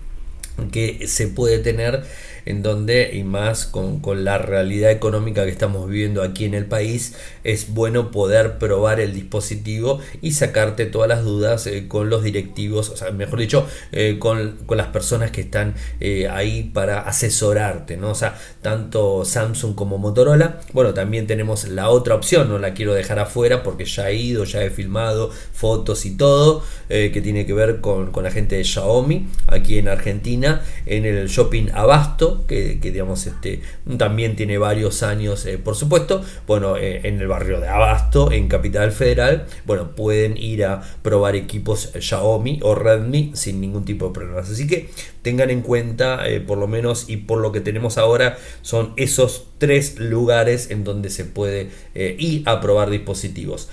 que 0.71 1.09
se 1.09 1.27
puede 1.27 1.59
tener 1.59 2.05
en 2.47 2.63
donde, 2.63 3.11
y 3.15 3.25
más 3.25 3.67
con, 3.67 4.01
la 4.25 4.39
realidad 4.39 4.91
económica 4.91 5.45
que 5.45 5.51
estamos 5.51 5.89
viviendo 5.89 6.23
aquí 6.23 6.45
en 6.45 6.55
el 6.55 6.67
país, 6.67 7.15
es 7.45 7.73
bueno 7.73 8.11
poder 8.11 8.59
probar 8.59 9.01
el 9.01 9.15
dispositivo 9.15 10.01
y 10.21 10.33
sacarte 10.33 10.87
todas 10.87 11.09
las 11.09 11.25
dudas 11.25 11.67
eh, 11.67 11.87
con 11.89 12.11
los 12.11 12.23
directivos, 12.23 12.91
o 12.91 12.97
sea, 12.97 13.11
mejor 13.13 13.39
dicho, 13.39 13.67
eh, 13.93 14.17
con, 14.19 14.59
las 14.71 14.89
personas 14.89 15.31
que 15.31 15.43
están 15.43 15.75
eh, 16.01 16.29
ahí 16.29 16.71
para 16.73 17.01
asesorarte, 17.01 17.97
¿no? 17.97 18.11
O 18.11 18.15
sea, 18.15 18.39
tanto 18.63 19.25
Samsung 19.25 19.75
como 19.75 19.99
Motorola. 19.99 20.61
Bueno, 20.73 20.95
también 20.95 21.27
tenemos 21.27 21.69
la 21.69 21.91
otra 21.91 22.15
opción, 22.15 22.49
no 22.49 22.59
la 22.59 22.73
quiero 22.73 22.95
dejar 22.95 23.19
afuera 23.19 23.63
porque 23.63 23.85
ya 23.85 24.11
he 24.11 24.17
ido, 24.17 24.45
ya 24.45 24.63
he 24.63 24.71
filmado 24.71 25.31
fotos 25.53 26.07
y 26.07 26.17
todo, 26.17 26.63
que 26.89 27.21
tiene 27.23 27.47
que 27.47 27.53
ver 27.53 27.81
con, 27.81 28.11
con 28.11 28.25
la 28.25 28.31
gente 28.31 28.57
de 28.57 28.65
Xiaomi 28.65 29.29
aquí 29.47 29.79
en 29.79 29.89
Argentina, 29.89 30.63
en 30.87 31.05
el 31.05 31.29
shopping 31.29 31.69
Abasto 31.73 32.30
que, 32.47 32.79
digamos 32.83 33.27
este, 33.27 33.63
también 33.99 34.37
tiene 34.37 34.59
varios 34.59 35.03
años, 35.03 35.47
eh, 35.47 35.59
por 35.59 35.75
supuesto, 35.75 36.23
bueno, 36.47 36.77
eh, 36.77 37.01
en 37.05 37.21
el 37.21 37.29
barrio 37.29 37.61
de 37.61 37.69
Abasto, 37.69 38.33
en 38.33 38.49
Capital 38.49 38.93
Federal, 38.93 39.47
bueno, 39.67 39.95
pueden 39.95 40.37
ir 40.37 40.65
a 40.65 40.83
probar 41.03 41.37
equipos 41.37 41.93
Xiaomi 41.99 42.61
o 42.63 42.75
Redmi 42.75 43.33
sin 43.35 43.61
ningún 43.61 43.85
tipo 43.85 44.09
de 44.09 44.15
problemas. 44.15 44.51
Así 44.51 44.67
que 44.67 44.91
tengan 45.23 45.51
en 45.51 45.63
cuenta, 45.63 46.29
eh, 46.29 46.41
por 46.41 46.59
lo 46.59 46.67
menos, 46.67 47.09
y 47.09 47.19
por 47.19 47.41
lo 47.41 47.53
que 47.53 47.61
tenemos 47.61 47.99
ahora, 47.99 48.39
son 48.63 48.93
esos 48.97 49.47
tres 49.59 49.99
lugares 49.99 50.71
en 50.71 50.85
donde 50.85 51.11
se 51.11 51.25
puede 51.25 51.69
ir 51.95 52.43
a 52.47 52.61
probar 52.61 52.89
dispositivos. 52.89 53.69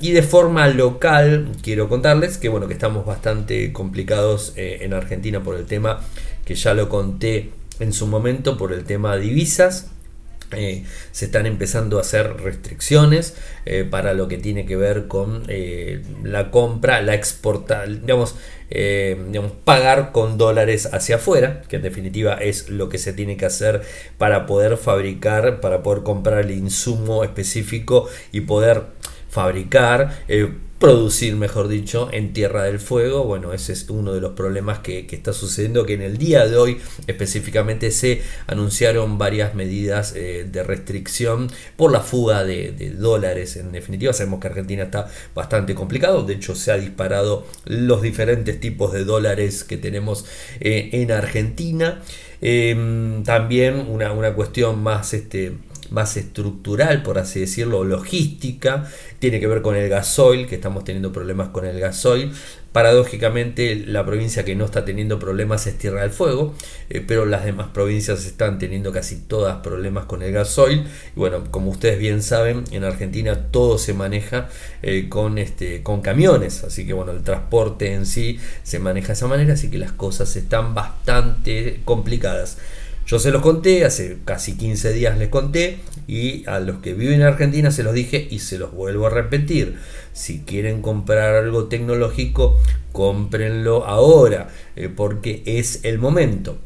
y 0.00 0.12
de 0.12 0.22
forma 0.22 0.68
local, 0.68 1.48
quiero 1.60 1.88
contarles 1.88 2.38
que, 2.38 2.48
bueno, 2.48 2.68
que 2.68 2.74
estamos 2.74 3.04
bastante 3.04 3.72
complicados 3.72 4.52
en 4.56 4.94
Argentina 4.94 5.42
por 5.42 5.56
el 5.56 5.66
tema 5.66 6.00
que 6.44 6.54
ya 6.54 6.74
lo 6.74 6.88
conté 6.88 7.50
en 7.80 7.92
su 7.92 8.06
momento 8.06 8.56
por 8.56 8.72
el 8.72 8.84
tema 8.84 9.16
de 9.16 9.22
divisas. 9.22 9.90
Eh, 10.52 10.84
se 11.10 11.24
están 11.24 11.46
empezando 11.46 11.98
a 11.98 12.02
hacer 12.02 12.36
restricciones 12.36 13.34
eh, 13.64 13.84
para 13.84 14.14
lo 14.14 14.28
que 14.28 14.38
tiene 14.38 14.66
que 14.66 14.76
ver 14.76 15.08
con 15.08 15.44
eh, 15.48 16.02
la 16.22 16.50
compra, 16.50 17.02
la 17.02 17.14
exporta, 17.14 17.84
digamos, 17.86 18.36
digamos, 18.70 19.52
pagar 19.64 20.10
con 20.10 20.36
dólares 20.36 20.88
hacia 20.92 21.16
afuera, 21.16 21.62
que 21.68 21.76
en 21.76 21.82
definitiva 21.82 22.34
es 22.34 22.68
lo 22.70 22.88
que 22.88 22.98
se 22.98 23.12
tiene 23.12 23.36
que 23.36 23.46
hacer 23.46 23.82
para 24.18 24.46
poder 24.46 24.76
fabricar, 24.76 25.60
para 25.60 25.82
poder 25.82 26.02
comprar 26.02 26.40
el 26.40 26.50
insumo 26.50 27.22
específico 27.22 28.08
y 28.32 28.40
poder 28.40 28.82
fabricar 29.30 30.24
producir, 30.84 31.34
mejor 31.34 31.68
dicho, 31.68 32.10
en 32.12 32.34
Tierra 32.34 32.64
del 32.64 32.78
Fuego. 32.78 33.24
Bueno, 33.24 33.54
ese 33.54 33.72
es 33.72 33.88
uno 33.88 34.12
de 34.12 34.20
los 34.20 34.32
problemas 34.32 34.80
que, 34.80 35.06
está 35.10 35.32
sucediendo, 35.32 35.86
que 35.86 35.94
en 35.94 36.02
el 36.02 36.18
día 36.18 36.46
de 36.46 36.58
hoy 36.58 36.78
específicamente 37.06 37.90
se 37.90 38.20
anunciaron 38.46 39.16
varias 39.16 39.54
medidas 39.54 40.12
eh, 40.14 40.46
de 40.46 40.62
restricción 40.62 41.50
por 41.78 41.90
la 41.90 42.00
fuga 42.00 42.44
de, 42.44 42.92
dólares. 42.98 43.56
En 43.56 43.72
definitiva, 43.72 44.12
sabemos 44.12 44.40
que 44.40 44.48
Argentina 44.48 44.82
está 44.82 45.08
bastante 45.34 45.74
complicado, 45.74 46.22
de 46.22 46.34
hecho 46.34 46.54
se 46.54 46.70
ha 46.70 46.76
disparado 46.76 47.46
los 47.64 48.02
diferentes 48.02 48.60
tipos 48.60 48.92
de 48.92 49.06
dólares 49.06 49.64
que 49.64 49.78
tenemos 49.78 50.26
eh, 50.60 50.90
en 50.92 51.12
Argentina. 51.12 52.02
Em, 52.42 53.22
también 53.22 53.86
una, 53.88 54.12
una 54.12 54.34
cuestión 54.34 54.82
más... 54.82 55.14
Este, 55.14 55.54
más 55.90 56.16
estructural, 56.16 57.02
por 57.02 57.18
así 57.18 57.40
decirlo, 57.40 57.84
logística, 57.84 58.90
tiene 59.18 59.40
que 59.40 59.46
ver 59.46 59.62
con 59.62 59.76
el 59.76 59.88
gasoil, 59.88 60.46
que 60.46 60.54
estamos 60.54 60.84
teniendo 60.84 61.12
problemas 61.12 61.48
con 61.48 61.64
el 61.64 61.80
gasoil. 61.80 62.32
Paradójicamente, 62.72 63.76
la 63.86 64.04
provincia 64.04 64.44
que 64.44 64.56
no 64.56 64.64
está 64.64 64.84
teniendo 64.84 65.20
problemas 65.20 65.64
es 65.68 65.78
Tierra 65.78 66.02
del 66.02 66.10
Fuego, 66.10 66.54
eh, 66.90 67.04
pero 67.06 67.24
las 67.24 67.44
demás 67.44 67.68
provincias 67.72 68.26
están 68.26 68.58
teniendo 68.58 68.90
casi 68.90 69.14
todas 69.16 69.58
problemas 69.58 70.06
con 70.06 70.22
el 70.22 70.32
gasoil. 70.32 70.84
Y 71.14 71.18
bueno, 71.20 71.44
como 71.52 71.70
ustedes 71.70 72.00
bien 72.00 72.20
saben, 72.20 72.64
en 72.72 72.82
Argentina 72.82 73.52
todo 73.52 73.78
se 73.78 73.94
maneja 73.94 74.48
eh, 74.82 75.08
con, 75.08 75.38
este, 75.38 75.84
con 75.84 76.00
camiones, 76.00 76.64
así 76.64 76.84
que 76.84 76.92
bueno, 76.92 77.12
el 77.12 77.22
transporte 77.22 77.92
en 77.92 78.06
sí 78.06 78.40
se 78.64 78.80
maneja 78.80 79.08
de 79.08 79.12
esa 79.12 79.28
manera, 79.28 79.54
así 79.54 79.70
que 79.70 79.78
las 79.78 79.92
cosas 79.92 80.34
están 80.34 80.74
bastante 80.74 81.80
complicadas. 81.84 82.58
Yo 83.06 83.18
se 83.18 83.30
los 83.30 83.42
conté, 83.42 83.84
hace 83.84 84.18
casi 84.24 84.56
15 84.56 84.92
días 84.94 85.18
les 85.18 85.28
conté 85.28 85.78
y 86.06 86.46
a 86.48 86.58
los 86.58 86.78
que 86.78 86.94
viven 86.94 87.20
en 87.20 87.26
Argentina 87.26 87.70
se 87.70 87.82
los 87.82 87.92
dije 87.92 88.26
y 88.30 88.38
se 88.38 88.58
los 88.58 88.72
vuelvo 88.72 89.06
a 89.06 89.10
repetir. 89.10 89.76
Si 90.14 90.40
quieren 90.40 90.80
comprar 90.80 91.34
algo 91.34 91.64
tecnológico, 91.64 92.58
cómprenlo 92.92 93.84
ahora 93.84 94.48
eh, 94.76 94.88
porque 94.88 95.42
es 95.44 95.80
el 95.84 95.98
momento 95.98 96.56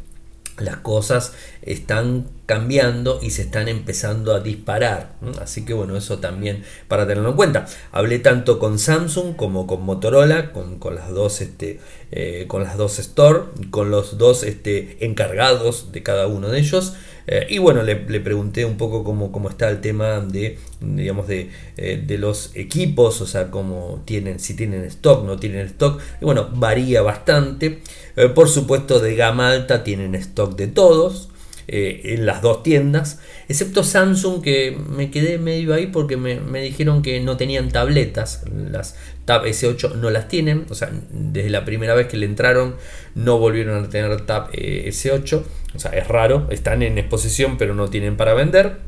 las 0.61 0.77
cosas 0.79 1.33
están 1.63 2.29
cambiando 2.47 3.19
y 3.23 3.31
se 3.31 3.43
están 3.43 3.69
empezando 3.69 4.35
a 4.35 4.41
disparar. 4.41 5.13
Así 5.41 5.65
que 5.65 5.75
bueno, 5.75 5.97
eso 5.97 6.19
también 6.19 6.65
para 6.89 7.07
tenerlo 7.07 7.31
en 7.31 7.37
cuenta. 7.37 7.67
Hablé 7.93 8.19
tanto 8.19 8.59
con 8.59 8.79
Samsung 8.79 9.37
como 9.37 9.67
con 9.67 9.83
Motorola, 9.83 10.53
con, 10.53 10.79
las 10.95 11.11
dos 11.11 11.41
este, 11.41 11.81
eh, 12.11 12.47
con 12.49 12.65
las 12.65 12.77
dos 12.77 12.99
store, 12.99 13.43
con 13.71 13.91
los 13.91 14.19
dos 14.19 14.43
este, 14.43 15.05
encargados 15.05 15.93
de 15.93 16.03
cada 16.03 16.27
uno 16.27 16.49
de 16.49 16.61
ellos. 16.61 16.95
Eh, 17.31 17.47
y 17.51 17.59
bueno, 17.59 17.83
le, 17.83 17.95
pregunté 17.97 18.65
un 18.65 18.79
poco 18.79 19.05
cómo, 19.05 19.31
cómo, 19.31 19.51
está 19.51 19.69
el 19.69 19.83
tema 19.83 20.21
de, 20.21 20.59
digamos, 20.81 21.29
de, 21.29 21.51
eh, 21.77 22.03
de, 22.05 22.17
los 22.17 22.53
equipos, 22.57 23.21
o 23.21 23.27
sea, 23.27 23.51
cómo 23.51 24.03
tienen, 24.07 24.41
si 24.41 24.57
tienen 24.57 24.83
stock, 24.85 25.25
no 25.27 25.39
tienen 25.39 25.67
stock. 25.67 26.01
Y 26.23 26.25
bueno, 26.25 26.49
varía 26.55 27.03
bastante. 27.03 27.83
Eh, 28.17 28.29
por 28.31 28.49
supuesto, 28.49 28.99
de 28.99 29.15
gama 29.15 29.51
alta 29.51 29.85
tienen 29.85 30.15
stock 30.15 30.57
de 30.57 30.69
todos. 30.69 31.28
En 31.69 32.25
las 32.25 32.41
dos 32.41 32.63
tiendas, 32.63 33.21
excepto 33.49 33.85
Samsung 33.85 34.43
que 34.43 34.77
me 34.89 35.11
quedé 35.11 35.39
medio 35.39 35.75
ahí 35.75 35.87
porque 35.87 36.17
me, 36.17 36.41
me, 36.41 36.63
dijeron 36.63 37.03
que 37.03 37.21
no 37.21 37.37
tenían 37.37 37.71
tabletas, 37.71 38.45
las 38.71 38.97
Tab 39.27 39.45
S8 39.45 39.97
no 39.97 40.09
las 40.09 40.29
tienen, 40.29 40.65
o 40.71 40.75
sea, 40.75 40.91
desde 41.11 41.51
la 41.51 41.67
primera 41.67 41.95
vez 41.95 42.07
que 42.07 42.17
le 42.17 42.25
entraron 42.25 42.77
no 43.15 43.39
volvieron 43.39 43.85
a 43.85 43.89
tener 43.91 44.23
Tab 44.23 44.51
S8, 44.53 45.43
o 45.75 45.79
sea, 45.79 45.91
es 45.91 46.09
raro, 46.09 46.47
están 46.51 46.83
en 46.83 46.97
exposición 46.97 47.59
pero 47.59 47.75
no 47.75 47.89
tienen 47.89 48.17
para 48.17 48.33
vender. 48.33 48.79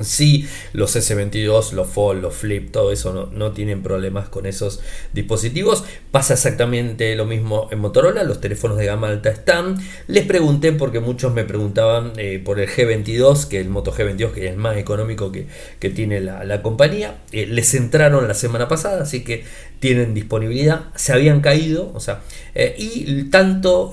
Sí, 0.00 0.48
los 0.72 0.96
S22, 0.96 1.72
los 1.72 1.86
Fold, 1.86 2.22
los 2.22 2.34
Flip, 2.34 2.70
todo 2.72 2.92
eso 2.92 3.30
no, 3.30 3.52
tienen 3.52 3.82
problemas 3.82 4.28
con 4.30 4.46
esos 4.46 4.80
dispositivos. 5.12 5.84
Pasa 6.10 6.32
exactamente 6.32 7.14
lo 7.14 7.26
mismo 7.26 7.68
en 7.70 7.78
Motorola, 7.80 8.24
los 8.24 8.40
teléfonos 8.40 8.78
de 8.78 8.86
gama 8.86 9.08
alta 9.08 9.28
están. 9.28 9.76
Les 10.06 10.24
pregunté 10.24 10.72
porque 10.72 11.00
muchos 11.00 11.34
me 11.34 11.44
preguntaban 11.44 12.12
eh, 12.16 12.40
por 12.42 12.58
el 12.58 12.70
G22, 12.70 13.48
que 13.48 13.60
el 13.60 13.68
Moto 13.68 13.92
G22, 13.92 14.32
que 14.32 14.46
es 14.46 14.52
el 14.52 14.56
más 14.56 14.78
económico 14.78 15.30
que, 15.30 15.46
tiene 15.90 16.20
la, 16.20 16.62
compañía. 16.62 17.18
Eh, 17.30 17.46
les 17.46 17.74
entraron 17.74 18.26
la 18.26 18.34
semana 18.34 18.68
pasada, 18.68 19.02
así 19.02 19.24
que 19.24 19.44
tienen 19.78 20.14
disponibilidad. 20.14 20.84
Se 20.94 21.12
habían 21.12 21.42
caído, 21.42 21.92
o 21.92 22.00
sea, 22.00 22.22
eh, 22.54 22.74
y 22.78 23.24
tanto, 23.24 23.90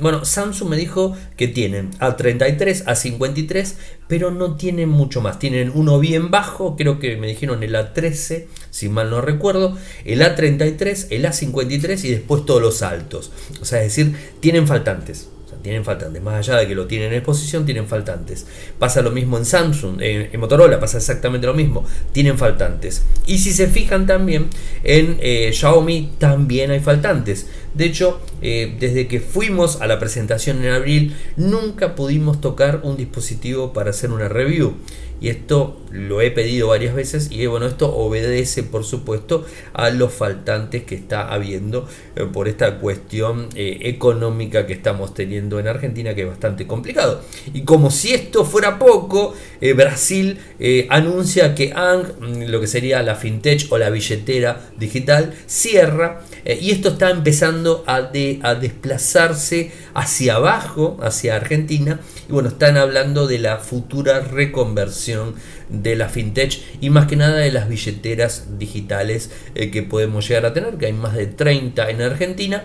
bueno, 0.00 0.24
Samsung 0.24 0.70
me 0.70 0.76
dijo 0.76 1.14
que 1.36 1.48
tienen 1.48 1.90
A33, 1.98 2.84
A53, 2.84 3.74
pero 4.08 4.30
no 4.30 4.56
tienen 4.56 4.88
mucho 4.88 5.20
más 5.20 5.33
tienen 5.38 5.72
uno 5.74 5.98
bien 5.98 6.30
bajo, 6.30 6.76
creo 6.76 6.98
que 6.98 7.16
me 7.16 7.26
dijeron 7.28 7.62
el 7.62 7.74
A13, 7.74 8.46
si 8.70 8.88
mal 8.88 9.10
no 9.10 9.20
recuerdo, 9.20 9.76
el 10.04 10.20
A33, 10.20 11.08
el 11.10 11.24
A53 11.24 12.04
y 12.04 12.10
después 12.10 12.46
todos 12.46 12.62
los 12.62 12.82
altos. 12.82 13.32
O 13.60 13.64
sea, 13.64 13.82
es 13.82 13.96
decir, 13.96 14.16
tienen 14.40 14.66
faltantes 14.66 15.28
tienen 15.64 15.82
faltantes. 15.82 16.22
Más 16.22 16.34
allá 16.34 16.60
de 16.60 16.68
que 16.68 16.74
lo 16.74 16.86
tienen 16.86 17.08
en 17.08 17.14
exposición, 17.14 17.64
tienen 17.64 17.88
faltantes. 17.88 18.46
Pasa 18.78 19.00
lo 19.00 19.10
mismo 19.10 19.38
en 19.38 19.46
Samsung, 19.46 19.96
en, 20.00 20.38
Motorola 20.38 20.78
pasa 20.78 20.98
exactamente 20.98 21.46
lo 21.46 21.54
mismo. 21.54 21.84
Tienen 22.12 22.36
faltantes. 22.36 23.02
Y 23.26 23.38
si 23.38 23.52
se 23.52 23.66
fijan 23.66 24.06
también 24.06 24.48
en 24.84 25.16
eh, 25.20 25.50
Xiaomi, 25.52 26.12
también 26.18 26.70
hay 26.70 26.80
faltantes. 26.80 27.46
De 27.72 27.86
hecho, 27.86 28.20
eh, 28.46 28.76
desde 28.78 29.08
que 29.08 29.20
fuimos 29.20 29.80
a 29.80 29.86
la 29.86 29.98
presentación 29.98 30.62
en 30.62 30.72
abril, 30.72 31.16
nunca 31.38 31.94
pudimos 31.94 32.42
tocar 32.42 32.80
un 32.82 32.94
dispositivo 32.94 33.72
para 33.72 33.88
hacer 33.88 34.10
una 34.10 34.28
review 34.28 34.74
y 35.18 35.30
esto 35.30 35.80
lo 35.90 36.20
he 36.20 36.30
pedido 36.30 36.68
varias 36.68 36.94
veces 36.94 37.30
y 37.30 37.46
bueno, 37.46 37.66
esto 37.66 37.94
obedece 37.96 38.64
por 38.64 38.84
supuesto 38.84 39.46
a 39.72 39.88
los 39.88 40.12
faltantes 40.12 40.82
que 40.82 40.94
está 40.94 41.32
habiendo 41.32 41.88
eh, 42.16 42.26
por 42.30 42.46
esta 42.46 42.78
cuestión 42.80 43.48
eh, 43.54 43.78
económica 43.84 44.66
que 44.66 44.74
estamos 44.74 45.14
teniendo 45.14 45.58
en 45.58 45.68
Argentina 45.68 46.14
que 46.14 46.22
es 46.22 46.28
bastante 46.28 46.66
complicado. 46.66 47.22
Y 47.54 47.62
como 47.62 47.90
si 47.90 48.12
esto 48.12 48.44
fuera 48.44 48.78
poco, 48.78 49.34
Brasil 49.74 50.38
anuncia 50.90 51.54
que 51.54 51.72
ANC, 51.72 52.20
mm, 52.20 52.42
lo 52.48 52.60
que 52.60 52.66
sería 52.66 53.02
la 53.02 53.14
fintech 53.14 53.72
o 53.72 53.78
la 53.78 53.88
billetera 53.88 54.68
digital, 54.76 55.32
cierra 55.46 56.20
y 56.44 56.72
esto 56.72 56.90
está 56.90 57.08
empezando 57.08 57.82
a, 57.86 58.10
a 58.42 58.54
desplazarse 58.54 59.72
hacia 59.94 60.36
abajo, 60.36 60.98
hacia 61.02 61.36
Argentina. 61.36 62.00
Y 62.28 62.32
bueno, 62.32 62.48
están 62.48 62.76
hablando 62.76 63.26
de 63.26 63.38
la 63.38 63.58
futura 63.58 64.20
reconversión 64.20 65.34
de 65.68 65.96
la 65.96 66.08
fintech 66.08 66.60
y 66.80 66.90
más 66.90 67.06
que 67.06 67.16
nada 67.16 67.38
de 67.38 67.50
las 67.50 67.68
billeteras 67.68 68.58
digitales 68.58 69.30
eh, 69.54 69.70
que 69.70 69.82
podemos 69.82 70.28
llegar 70.28 70.46
a 70.46 70.52
tener, 70.52 70.76
que 70.76 70.86
hay 70.86 70.92
más 70.92 71.14
de 71.14 71.26
30 71.26 71.90
en 71.90 72.02
Argentina 72.02 72.64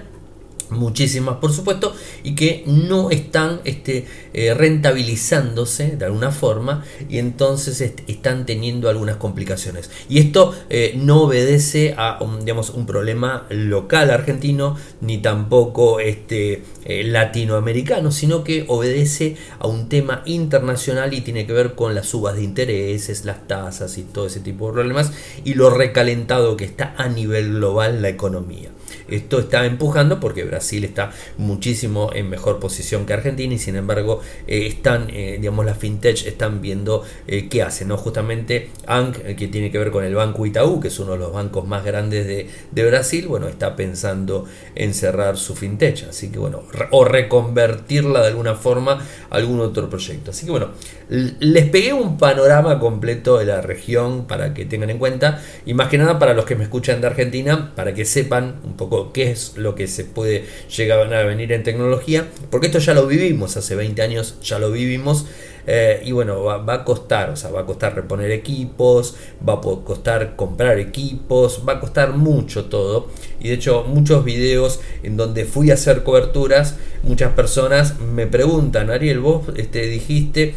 muchísimas 0.69 1.37
por 1.37 1.51
supuesto 1.51 1.93
y 2.23 2.35
que 2.35 2.63
no 2.65 3.09
están 3.09 3.61
este, 3.63 4.05
eh, 4.33 4.53
rentabilizándose 4.53 5.97
de 5.97 6.05
alguna 6.05 6.31
forma 6.31 6.83
y 7.09 7.17
entonces 7.17 7.81
están 8.07 8.45
teniendo 8.45 8.89
algunas 8.89 9.17
complicaciones. 9.17 9.89
Y 10.09 10.19
esto 10.19 10.53
eh, 10.69 10.93
no 10.95 11.23
obedece 11.23 11.95
a 11.97 12.21
un, 12.21 12.41
digamos, 12.41 12.69
un 12.71 12.85
problema 12.85 13.47
local 13.49 14.11
argentino 14.11 14.75
ni 15.01 15.17
tampoco 15.19 15.99
este, 15.99 16.63
eh, 16.85 17.03
latinoamericano 17.03 18.11
sino 18.11 18.43
que 18.43 18.65
obedece 18.67 19.35
a 19.59 19.67
un 19.67 19.89
tema 19.89 20.23
internacional 20.25 21.13
y 21.13 21.21
tiene 21.21 21.45
que 21.45 21.53
ver 21.53 21.75
con 21.75 21.95
las 21.95 22.07
subas 22.07 22.35
de 22.35 22.43
intereses 22.43 23.25
las 23.25 23.47
tasas 23.47 23.97
y 23.97 24.03
todo 24.03 24.27
ese 24.27 24.39
tipo 24.39 24.67
de 24.67 24.73
problemas 24.73 25.11
y 25.43 25.53
lo 25.53 25.69
recalentado 25.69 26.57
que 26.57 26.65
está 26.65 26.93
a 26.97 27.07
nivel 27.07 27.53
global 27.55 28.01
la 28.01 28.09
economía 28.09 28.69
esto 29.11 29.39
está 29.39 29.65
empujando 29.65 30.19
porque 30.19 30.43
Brasil 30.43 30.83
está 30.83 31.11
muchísimo 31.37 32.11
en 32.13 32.29
mejor 32.29 32.59
posición 32.59 33.05
que 33.05 33.13
Argentina 33.13 33.53
y 33.53 33.59
sin 33.59 33.75
embargo 33.75 34.21
eh, 34.47 34.67
están, 34.67 35.09
eh, 35.09 35.37
digamos, 35.39 35.65
las 35.65 35.77
fintech 35.77 36.25
están 36.25 36.61
viendo 36.61 37.03
eh, 37.27 37.47
qué 37.49 37.63
hacen, 37.63 37.89
¿no? 37.89 37.97
Justamente 37.97 38.69
ANC, 38.85 39.35
que 39.35 39.47
tiene 39.47 39.71
que 39.71 39.77
ver 39.77 39.91
con 39.91 40.03
el 40.03 40.15
Banco 40.15 40.45
Itaú, 40.45 40.79
que 40.79 40.89
es 40.89 40.99
uno 40.99 41.13
de 41.13 41.19
los 41.19 41.33
bancos 41.33 41.67
más 41.67 41.83
grandes 41.83 42.27
de, 42.27 42.49
Brasil, 42.89 43.27
bueno, 43.27 43.47
está 43.47 43.75
pensando 43.75 44.45
en 44.73 44.93
cerrar 44.93 45.37
su 45.37 45.55
fintech, 45.55 46.07
así 46.09 46.29
que 46.31 46.39
bueno, 46.39 46.63
o 46.91 47.05
reconvertirla 47.05 48.21
de 48.21 48.27
alguna 48.27 48.55
forma 48.55 49.05
a 49.29 49.35
algún 49.35 49.59
otro 49.59 49.89
proyecto. 49.89 50.31
Así 50.31 50.45
que 50.45 50.51
bueno, 50.51 50.69
les 51.09 51.69
pegué 51.69 51.93
un 51.93 52.17
panorama 52.17 52.79
completo 52.79 53.37
de 53.37 53.45
la 53.45 53.61
región 53.61 54.25
para 54.25 54.53
que 54.53 54.65
tengan 54.65 54.89
en 54.89 54.97
cuenta 54.97 55.41
y 55.65 55.73
más 55.73 55.89
que 55.89 55.97
nada 55.97 56.19
para 56.19 56.33
los 56.33 56.45
que 56.45 56.55
me 56.55 56.63
escuchan 56.63 57.01
de 57.01 57.07
Argentina, 57.07 57.73
para 57.75 57.93
que 57.93 58.05
sepan 58.05 58.55
un 58.63 58.75
poco 58.75 58.98
qué 59.13 59.31
es 59.31 59.57
lo 59.57 59.75
que 59.75 59.87
se 59.87 60.03
puede 60.03 60.45
llegar 60.75 61.13
a 61.13 61.23
venir 61.23 61.51
en 61.51 61.63
tecnología, 61.63 62.27
porque 62.49 62.67
esto 62.67 62.79
ya 62.79 62.93
lo 62.93 63.07
vivimos, 63.07 63.57
hace 63.57 63.75
20 63.75 64.01
años 64.01 64.35
ya 64.41 64.59
lo 64.59 64.71
vivimos. 64.71 65.25
Eh, 65.71 66.01
y 66.03 66.13
bueno, 66.13 66.43
va, 66.43 66.73
a 66.73 66.83
costar, 66.83 67.29
o 67.29 67.35
sea, 67.35 67.51
va 67.51 67.61
a 67.61 67.65
costar 67.65 67.93
reponer 67.93 68.31
equipos, 68.31 69.15
va 69.47 69.53
a 69.53 69.61
costar 69.61 70.35
comprar 70.35 70.79
equipos, 70.79 71.61
va 71.67 71.73
a 71.73 71.79
costar 71.79 72.13
mucho 72.13 72.65
todo. 72.65 73.09
Y 73.39 73.49
de 73.49 73.55
hecho, 73.55 73.83
muchos 73.83 74.25
videos 74.25 74.79
en 75.03 75.15
donde 75.15 75.45
fui 75.45 75.69
a 75.69 75.75
hacer 75.75 76.03
coberturas, 76.03 76.77
muchas 77.03 77.33
personas 77.33 77.99
me 77.99 78.25
preguntan, 78.25 78.89
Ariel, 78.89 79.19
vos 79.19 79.43
este, 79.57 79.85
dijiste 79.85 80.55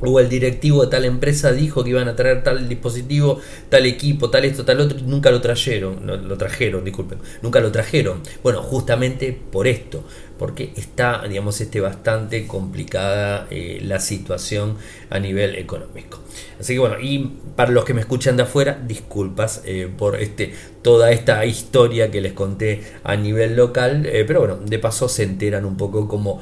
o 0.00 0.20
el 0.20 0.28
directivo 0.28 0.84
de 0.84 0.90
tal 0.90 1.04
empresa 1.04 1.52
dijo 1.52 1.84
que 1.84 1.90
iban 1.90 2.08
a 2.08 2.16
traer 2.16 2.42
tal 2.42 2.68
dispositivo, 2.68 3.40
tal 3.68 3.86
equipo, 3.86 4.30
tal 4.30 4.44
esto, 4.44 4.64
tal 4.64 4.80
otro, 4.80 4.98
y 4.98 5.02
nunca 5.02 5.30
lo 5.30 5.40
trajeron, 5.40 6.06
lo 6.06 6.36
trajeron, 6.36 6.84
disculpen, 6.84 7.18
nunca 7.42 7.60
lo 7.60 7.72
trajeron. 7.72 8.22
Bueno, 8.42 8.62
justamente 8.62 9.38
por 9.50 9.66
esto, 9.66 10.04
porque 10.38 10.72
está, 10.76 11.26
digamos, 11.28 11.60
este, 11.60 11.80
bastante 11.80 12.46
complicada 12.46 13.46
eh, 13.50 13.80
la 13.82 13.98
situación 14.00 14.76
a 15.10 15.18
nivel 15.18 15.56
económico. 15.56 16.20
Así 16.60 16.74
que 16.74 16.78
bueno, 16.78 16.96
y 17.00 17.32
para 17.56 17.70
los 17.70 17.84
que 17.84 17.94
me 17.94 18.00
escuchan 18.00 18.36
de 18.36 18.44
afuera, 18.44 18.80
disculpas 18.86 19.62
eh, 19.64 19.90
por 19.96 20.16
este, 20.16 20.54
toda 20.82 21.10
esta 21.10 21.44
historia 21.44 22.10
que 22.10 22.20
les 22.20 22.32
conté 22.32 22.82
a 23.02 23.16
nivel 23.16 23.56
local, 23.56 24.06
eh, 24.06 24.24
pero 24.26 24.40
bueno, 24.40 24.56
de 24.56 24.78
paso 24.78 25.08
se 25.08 25.24
enteran 25.24 25.64
un 25.64 25.76
poco 25.76 26.06
como 26.08 26.40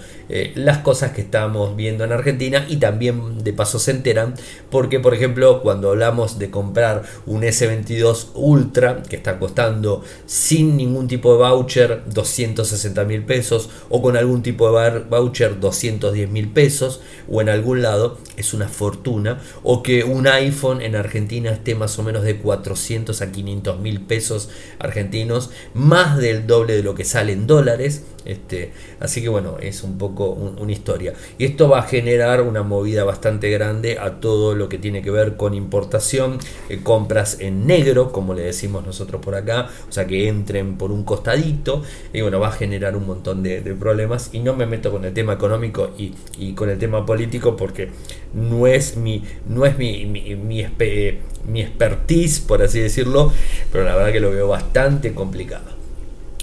las 0.54 0.78
cosas 0.78 1.12
que 1.12 1.20
estamos 1.20 1.76
viendo 1.76 2.04
en 2.04 2.12
Argentina 2.12 2.66
y 2.68 2.76
también 2.76 3.42
de 3.44 3.52
paso 3.52 3.78
se 3.78 3.92
enteran 3.92 4.34
porque, 4.70 5.00
por 5.00 5.14
ejemplo, 5.14 5.62
cuando 5.62 5.90
hablamos 5.90 6.38
de 6.38 6.50
comprar 6.50 7.02
un 7.26 7.42
S22 7.42 8.30
Ultra 8.34 9.02
que 9.02 9.16
está 9.16 9.38
costando 9.38 10.02
sin 10.26 10.76
ningún 10.76 11.08
tipo 11.08 11.32
de 11.32 11.38
voucher 11.38 12.02
260 12.06 13.04
mil 13.04 13.22
pesos, 13.24 13.70
o 13.88 14.02
con 14.02 14.16
algún 14.16 14.42
tipo 14.42 14.70
de 14.70 15.00
voucher 15.00 15.60
210 15.60 16.30
mil 16.30 16.48
pesos 16.48 17.00
o 17.28 17.40
en 17.40 17.48
algún 17.48 17.82
lado 17.82 18.18
es 18.36 18.54
una 18.54 18.68
fortuna 18.68 19.40
o 19.62 19.82
que 19.82 20.04
un 20.04 20.26
iPhone 20.26 20.80
en 20.80 20.96
Argentina 20.96 21.50
esté 21.50 21.74
más 21.74 21.98
o 21.98 22.02
menos 22.02 22.22
de 22.22 22.38
400 22.38 23.22
a 23.22 23.32
500 23.32 23.80
mil 23.80 24.00
pesos 24.00 24.48
argentinos 24.78 25.50
más 25.74 26.18
del 26.18 26.46
doble 26.46 26.74
de 26.74 26.82
lo 26.82 26.94
que 26.94 27.04
sale 27.04 27.32
en 27.32 27.46
dólares 27.46 28.02
este, 28.26 28.72
así 29.00 29.22
que 29.22 29.28
bueno, 29.28 29.56
es 29.60 29.82
un 29.82 29.98
poco 29.98 30.30
una 30.30 30.72
historia. 30.72 31.14
Y 31.38 31.44
esto 31.44 31.68
va 31.68 31.80
a 31.80 31.82
generar 31.82 32.42
una 32.42 32.62
movida 32.62 33.04
bastante 33.04 33.50
grande 33.50 33.98
a 33.98 34.20
todo 34.20 34.54
lo 34.54 34.68
que 34.68 34.78
tiene 34.78 35.02
que 35.02 35.10
ver 35.10 35.36
con 35.36 35.54
importación, 35.54 36.38
eh, 36.68 36.80
compras 36.82 37.38
en 37.40 37.66
negro, 37.66 38.12
como 38.12 38.34
le 38.34 38.42
decimos 38.42 38.84
nosotros 38.84 39.20
por 39.22 39.34
acá, 39.34 39.68
o 39.88 39.92
sea 39.92 40.06
que 40.06 40.28
entren 40.28 40.76
por 40.76 40.92
un 40.92 41.04
costadito, 41.04 41.82
y 42.12 42.20
bueno, 42.20 42.40
va 42.40 42.48
a 42.48 42.52
generar 42.52 42.96
un 42.96 43.06
montón 43.06 43.42
de, 43.42 43.60
problemas. 43.76 44.30
Y 44.32 44.40
no 44.40 44.54
me 44.54 44.66
meto 44.66 44.90
con 44.90 45.04
el 45.04 45.12
tema 45.12 45.34
económico 45.34 45.90
y, 45.98 46.52
con 46.54 46.70
el 46.70 46.78
tema 46.78 47.04
político 47.04 47.56
porque 47.56 47.90
no 48.32 48.66
es 48.66 48.96
mi, 48.96 49.22
no 49.48 49.66
es 49.66 49.76
mi, 49.76 50.06
mi, 50.06 50.34
mi 51.46 51.60
expertise, 51.60 52.40
por 52.40 52.62
así 52.62 52.80
decirlo, 52.80 53.32
pero 53.72 53.84
la 53.84 53.96
verdad 53.96 54.12
que 54.12 54.20
lo 54.20 54.30
veo 54.30 54.48
bastante 54.48 55.14
complicado. 55.14 55.75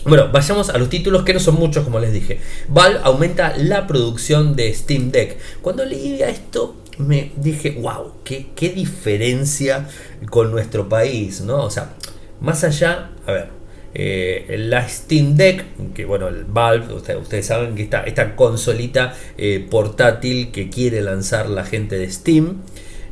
Bueno, 0.06 0.30
vayamos 0.32 0.70
a 0.70 0.78
los 0.78 0.90
títulos 0.90 1.24
que 1.24 1.34
no 1.34 1.40
son 1.40 1.56
muchos, 1.56 1.84
como 1.84 2.00
les 2.00 2.12
dije. 2.12 2.40
Valve 2.68 3.00
aumenta 3.04 3.56
la 3.58 3.88
producción 3.88 4.56
de 4.56 4.74
Steam 4.74 5.12
Deck. 5.12 5.38
Cuando 5.62 5.86
leí 5.86 6.22
esto, 6.22 6.76
me 6.98 7.32
dije, 7.38 7.72
wow, 7.82 8.14
qué, 8.24 8.48
qué 8.56 8.70
diferencia 8.70 9.88
con 10.30 10.52
nuestro 10.52 10.90
país, 10.90 11.42
¿no? 11.42 11.64
O 11.64 11.70
sea, 11.70 11.94
más 12.42 12.64
allá, 12.64 13.12
a 13.26 13.32
ver, 13.32 13.50
eh, 13.96 14.56
la 14.58 14.88
Steam 14.90 15.36
Deck, 15.36 15.94
que 15.94 16.06
bueno, 16.06 16.28
el 16.28 16.46
Valve, 16.46 16.94
ustedes, 16.94 17.46
saben 17.46 17.76
que 17.76 17.84
esta, 17.84 18.04
esta 18.04 18.36
consolita 18.36 19.14
eh, 19.38 19.66
portátil 19.70 20.52
que 20.52 20.70
quiere 20.70 21.02
lanzar 21.02 21.50
la 21.50 21.64
gente 21.64 21.98
de 21.98 22.10
Steam. 22.12 22.64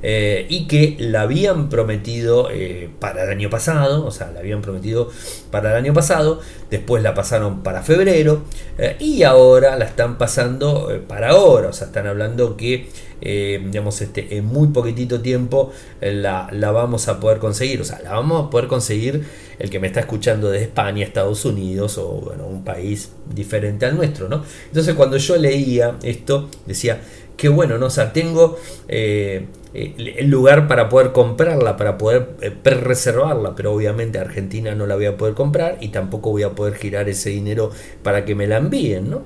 Eh, 0.04 0.48
y 0.50 0.66
que 0.68 0.98
la 1.00 1.22
habían 1.22 1.70
prometido 1.70 2.50
eh, 2.52 2.90
para 3.00 3.24
el 3.24 3.30
año 3.30 3.52
pasado, 3.52 4.06
o 4.06 4.12
sea, 4.12 4.32
la 4.32 4.40
habían 4.40 4.62
prometido 4.62 5.10
para 5.52 5.72
el 5.72 5.78
año 5.78 5.94
pasado, 5.94 6.42
después 6.72 7.04
la 7.04 7.14
pasaron 7.14 7.62
para 7.62 7.84
febrero 7.84 8.42
eh, 8.80 8.96
y 9.00 9.22
ahora 9.22 9.76
la 9.78 9.86
están 9.86 10.18
pasando 10.18 10.90
para 11.08 11.30
ahora, 11.30 11.70
o 11.70 11.74
sea, 11.74 11.88
están 11.88 12.08
hablando 12.08 12.58
que 12.58 12.90
digamos, 13.24 14.02
este, 14.02 14.36
en 14.36 14.46
muy 14.46 14.70
poquitito 14.70 15.22
tiempo 15.22 15.72
la, 16.02 16.50
la, 16.52 16.72
vamos 16.72 17.08
a 17.08 17.20
poder 17.20 17.38
conseguir. 17.38 17.80
O 17.80 17.86
sea, 17.86 18.02
la 18.02 18.14
vamos 18.14 18.48
a 18.48 18.50
poder 18.50 18.66
conseguir 18.68 19.24
el 19.60 19.70
que 19.70 19.80
me 19.80 19.86
está 19.86 20.00
escuchando 20.00 20.50
de 20.50 20.64
España, 20.64 21.06
Estados 21.06 21.46
Unidos 21.46 22.00
o 22.00 22.08
bueno, 22.14 22.48
un 22.48 22.64
país 22.64 23.12
diferente 23.32 23.86
al 23.86 23.96
nuestro, 23.96 24.28
¿no? 24.28 24.44
Entonces 24.66 24.96
cuando 24.96 25.18
yo 25.18 25.38
leía 25.38 25.98
esto, 26.02 26.50
decía, 26.66 27.00
qué 27.42 27.50
bueno, 27.50 27.80
¿no? 27.80 27.88
O 27.88 28.08
tengo 28.14 28.60
eh, 28.88 29.48
el 29.74 30.30
lugar 30.30 30.68
para 30.68 30.90
poder 30.90 31.12
comprarla, 31.12 31.76
para 31.76 31.98
poder 31.98 32.36
eh, 32.40 32.52
reservarla, 32.64 33.56
pero 33.56 33.74
obviamente 33.74 34.20
Argentina 34.20 34.76
no 34.76 34.86
la 34.86 34.94
voy 34.94 35.08
a 35.08 35.18
poder 35.18 35.34
comprar 35.34 35.80
y 35.82 35.88
tampoco 35.88 36.30
voy 36.30 36.44
a 36.44 36.52
poder 36.52 36.76
girar 36.76 37.10
ese 37.10 37.32
dinero 37.32 37.72
para 38.04 38.26
que 38.26 38.36
me 38.36 38.46
la 38.46 38.58
envíen, 38.58 39.10
¿no? 39.10 39.24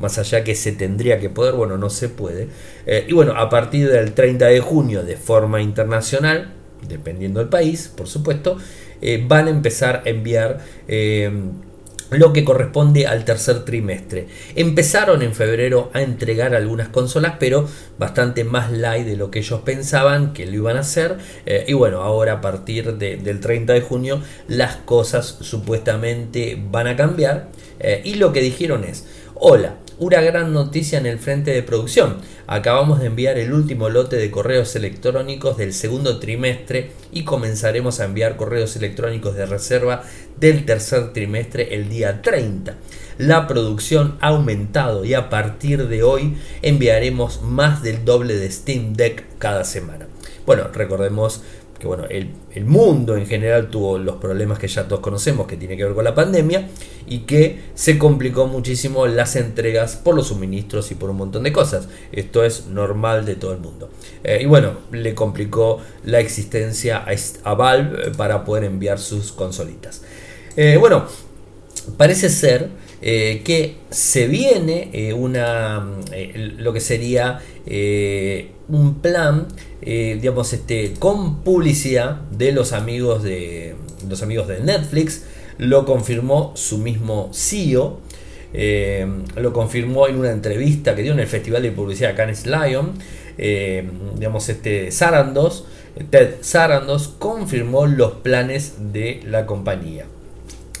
Más 0.00 0.18
allá 0.18 0.42
que 0.42 0.56
se 0.56 0.72
tendría 0.72 1.20
que 1.20 1.30
poder, 1.30 1.54
bueno, 1.54 1.78
no 1.78 1.88
se 1.88 2.08
puede. 2.08 2.48
Eh, 2.84 3.06
y 3.06 3.12
bueno, 3.12 3.34
a 3.36 3.48
partir 3.48 3.88
del 3.88 4.12
30 4.12 4.46
de 4.46 4.58
junio, 4.58 5.04
de 5.04 5.16
forma 5.16 5.62
internacional, 5.62 6.54
dependiendo 6.88 7.38
del 7.38 7.48
país, 7.48 7.92
por 7.96 8.08
supuesto, 8.08 8.56
van 9.28 9.46
a 9.46 9.50
empezar 9.50 10.02
a 10.04 10.08
enviar 10.08 10.58
lo 12.14 12.32
que 12.32 12.44
corresponde 12.44 13.06
al 13.06 13.24
tercer 13.24 13.64
trimestre. 13.64 14.28
Empezaron 14.54 15.22
en 15.22 15.34
febrero 15.34 15.90
a 15.92 16.02
entregar 16.02 16.54
algunas 16.54 16.88
consolas, 16.88 17.34
pero 17.38 17.68
bastante 17.98 18.44
más 18.44 18.70
light 18.70 19.06
de 19.06 19.16
lo 19.16 19.30
que 19.30 19.40
ellos 19.40 19.60
pensaban 19.60 20.32
que 20.32 20.46
lo 20.46 20.54
iban 20.54 20.76
a 20.76 20.80
hacer. 20.80 21.18
Eh, 21.46 21.64
y 21.68 21.72
bueno, 21.72 22.02
ahora 22.02 22.34
a 22.34 22.40
partir 22.40 22.94
del 22.94 23.40
30 23.40 23.72
de 23.72 23.80
junio 23.80 24.20
las 24.48 24.76
cosas 24.76 25.38
supuestamente 25.40 26.62
van 26.70 26.86
a 26.86 26.96
cambiar. 26.96 27.48
Eh, 27.80 28.02
y 28.04 28.14
lo 28.14 28.32
que 28.32 28.40
dijeron 28.40 28.84
es, 28.84 29.06
hola, 29.34 29.76
una 29.98 30.20
gran 30.20 30.52
noticia 30.52 30.98
en 30.98 31.06
el 31.06 31.18
frente 31.18 31.52
de 31.52 31.62
producción. 31.62 32.16
Acabamos 32.52 33.00
de 33.00 33.06
enviar 33.06 33.38
el 33.38 33.54
último 33.54 33.88
lote 33.88 34.16
de 34.16 34.30
correos 34.30 34.76
electrónicos 34.76 35.56
del 35.56 35.72
segundo 35.72 36.18
trimestre 36.18 36.90
y 37.10 37.24
comenzaremos 37.24 37.98
a 37.98 38.04
enviar 38.04 38.36
correos 38.36 38.76
electrónicos 38.76 39.34
de 39.36 39.46
reserva 39.46 40.02
del 40.38 40.66
tercer 40.66 41.14
trimestre 41.14 41.74
el 41.74 41.88
día 41.88 42.20
30. 42.20 42.74
La 43.16 43.46
producción 43.46 44.18
ha 44.20 44.28
aumentado 44.28 45.06
y 45.06 45.14
a 45.14 45.30
partir 45.30 45.88
de 45.88 46.02
hoy 46.02 46.36
enviaremos 46.60 47.40
más 47.40 47.82
del 47.82 48.04
doble 48.04 48.36
de 48.36 48.50
Steam 48.50 48.92
Deck 48.92 49.24
cada 49.38 49.64
semana. 49.64 50.06
Bueno, 50.44 50.64
recordemos 50.74 51.42
que 51.82 51.88
bueno, 51.88 52.04
el, 52.08 52.64
mundo 52.64 53.16
en 53.16 53.26
general 53.26 53.68
tuvo 53.68 53.98
los 53.98 54.14
problemas 54.14 54.56
que 54.60 54.68
ya 54.68 54.86
todos 54.86 55.00
conocemos 55.00 55.48
que 55.48 55.56
tiene 55.56 55.76
que 55.76 55.82
ver 55.82 55.94
con 55.94 56.04
la 56.04 56.14
pandemia 56.14 56.68
y 57.08 57.20
que 57.20 57.58
se 57.74 57.98
complicó 57.98 58.46
muchísimo 58.46 59.08
las 59.08 59.34
entregas 59.34 59.96
por 59.96 60.14
los 60.14 60.28
suministros 60.28 60.92
y 60.92 60.94
por 60.94 61.10
un 61.10 61.16
montón 61.16 61.42
de 61.42 61.52
cosas. 61.52 61.88
Esto 62.12 62.44
es 62.44 62.66
normal 62.66 63.24
de 63.24 63.34
todo 63.34 63.52
el 63.52 63.58
mundo. 63.58 63.90
Eh, 64.22 64.38
y 64.42 64.46
bueno, 64.46 64.74
le 64.92 65.12
complicó 65.16 65.80
la 66.04 66.20
existencia 66.20 67.04
a, 67.42 67.54
Valve 67.54 68.06
eh, 68.06 68.12
para 68.16 68.44
poder 68.44 68.62
enviar 68.62 69.00
sus 69.00 69.32
consolitas. 69.32 70.02
Eh, 70.56 70.76
bueno, 70.78 71.06
parece 71.96 72.28
ser 72.28 72.68
que 73.02 73.76
se 73.90 74.28
viene 74.28 75.12
una 75.14 75.84
lo 76.58 76.72
que 76.72 76.80
sería 76.80 77.40
un 78.68 79.00
plan 79.02 79.48
eh, 79.84 80.16
digamos, 80.20 80.52
este, 80.52 80.94
con 81.00 81.42
publicidad 81.42 82.20
de 82.30 82.52
los 82.52 82.72
amigos 82.72 83.24
de, 83.24 83.74
los 84.08 84.22
amigos 84.22 84.46
de 84.46 84.60
Netflix. 84.60 85.24
Lo 85.58 85.84
confirmó 85.84 86.52
su 86.54 86.78
mismo 86.78 87.30
CEO. 87.32 87.98
Eh, 88.54 89.06
lo 89.36 89.52
confirmó 89.52 90.06
en 90.06 90.18
una 90.18 90.30
entrevista 90.30 90.94
que 90.94 91.02
dio 91.02 91.12
en 91.12 91.20
el 91.20 91.26
Festival 91.26 91.62
de 91.62 91.72
Publicidad 91.72 92.14
Cannes 92.16 92.46
Lion. 92.46 92.92
Eh, 93.38 93.88
digamos, 94.14 94.48
este 94.48 94.92
Sarandos, 94.92 95.64
Ted 96.10 96.34
Sarandos 96.42 97.08
confirmó 97.18 97.86
los 97.86 98.12
planes 98.12 98.92
de 98.92 99.20
la 99.24 99.46
compañía. 99.46 100.06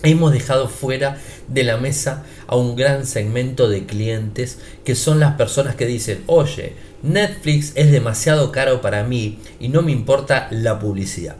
Hemos 0.04 0.32
dejado 0.32 0.68
fuera 0.68 1.18
de 1.52 1.64
la 1.64 1.76
mesa 1.76 2.24
a 2.46 2.56
un 2.56 2.76
gran 2.76 3.06
segmento 3.06 3.68
de 3.68 3.86
clientes 3.86 4.58
que 4.84 4.94
son 4.94 5.20
las 5.20 5.34
personas 5.34 5.74
que 5.76 5.86
dicen, 5.86 6.22
oye, 6.26 6.74
Netflix 7.02 7.72
es 7.74 7.90
demasiado 7.90 8.52
caro 8.52 8.80
para 8.80 9.04
mí 9.04 9.38
y 9.58 9.68
no 9.68 9.82
me 9.82 9.92
importa 9.92 10.48
la 10.50 10.78
publicidad. 10.78 11.36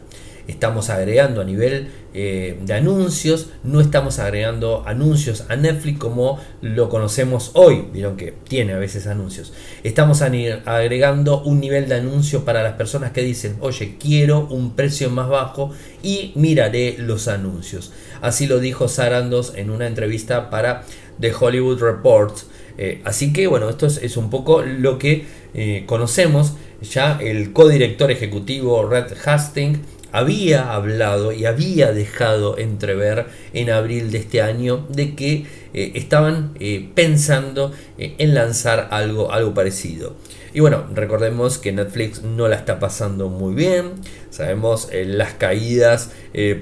Estamos 0.47 0.89
agregando 0.89 1.41
a 1.41 1.43
nivel 1.45 1.87
eh, 2.13 2.59
de 2.61 2.73
anuncios, 2.73 3.49
no 3.63 3.81
estamos 3.81 4.19
agregando 4.19 4.83
anuncios 4.85 5.45
a 5.49 5.55
Netflix 5.55 5.99
como 5.99 6.39
lo 6.61 6.89
conocemos 6.89 7.51
hoy. 7.53 7.85
Vieron 7.93 8.17
que 8.17 8.33
tiene 8.47 8.73
a 8.73 8.77
veces 8.77 9.07
anuncios. 9.07 9.53
Estamos 9.83 10.21
agregando 10.21 11.41
un 11.43 11.59
nivel 11.59 11.87
de 11.87 11.95
anuncio 11.95 12.45
para 12.45 12.61
las 12.61 12.73
personas 12.73 13.11
que 13.11 13.23
dicen, 13.23 13.55
oye, 13.61 13.97
quiero 13.99 14.47
un 14.49 14.75
precio 14.75 15.09
más 15.09 15.29
bajo 15.29 15.71
y 16.03 16.33
miraré 16.35 16.95
los 16.99 17.27
anuncios. 17.27 17.93
Así 18.21 18.45
lo 18.45 18.59
dijo 18.59 18.87
Sarandos 18.87 19.53
en 19.55 19.69
una 19.69 19.87
entrevista 19.87 20.49
para 20.49 20.83
The 21.19 21.33
Hollywood 21.33 21.79
Report. 21.79 22.37
Eh, 22.77 23.01
así 23.05 23.31
que 23.31 23.47
bueno, 23.47 23.69
esto 23.69 23.85
es 23.87 24.17
un 24.17 24.29
poco 24.29 24.63
lo 24.63 24.97
que 24.97 25.25
eh, 25.53 25.83
conocemos, 25.85 26.53
ya 26.81 27.19
el 27.21 27.53
codirector 27.53 28.11
ejecutivo 28.11 28.87
Red 28.89 29.13
Hastings 29.23 29.79
había 30.13 30.73
hablado 30.73 31.33
y 31.33 31.45
había 31.45 31.91
dejado 31.91 32.57
entrever 32.57 33.25
en 33.51 33.69
abril 33.69 34.11
de 34.11 34.19
este 34.19 34.41
año 34.41 34.87
de 34.87 35.15
que 35.15 35.45
eh, 35.73 35.91
estaban 35.95 36.53
eh, 36.61 36.89
pensando 36.95 37.73
en 37.97 38.33
lanzar 38.33 38.87
algo, 38.91 39.33
algo 39.33 39.53
parecido. 39.53 40.15
Y 40.53 40.61
bueno, 40.61 40.85
recordemos 40.93 41.57
que 41.57 41.73
Netflix 41.73 42.21
no 42.21 42.47
la 42.47 42.55
está 42.55 42.79
pasando 42.79 43.27
muy 43.27 43.53
bien. 43.53 43.93
Sabemos 44.29 44.87
las 44.93 45.33
caídas 45.33 46.11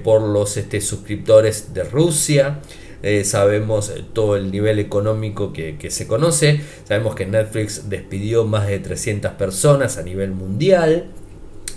por 0.02 0.22
los 0.22 0.56
este, 0.56 0.80
suscriptores 0.80 1.74
de 1.74 1.84
Rusia. 1.84 2.58
Eh, 3.02 3.24
sabemos 3.24 3.90
eh, 3.90 4.04
todo 4.12 4.36
el 4.36 4.52
nivel 4.52 4.78
económico 4.78 5.52
que, 5.52 5.76
se 5.90 6.06
conoce, 6.06 6.60
sabemos 6.84 7.16
que 7.16 7.26
Netflix 7.26 7.88
despidió 7.90 8.44
más 8.44 8.68
de 8.68 8.78
300 8.78 9.32
personas 9.32 9.98
a 9.98 10.02
nivel 10.02 10.30
mundial, 10.30 11.06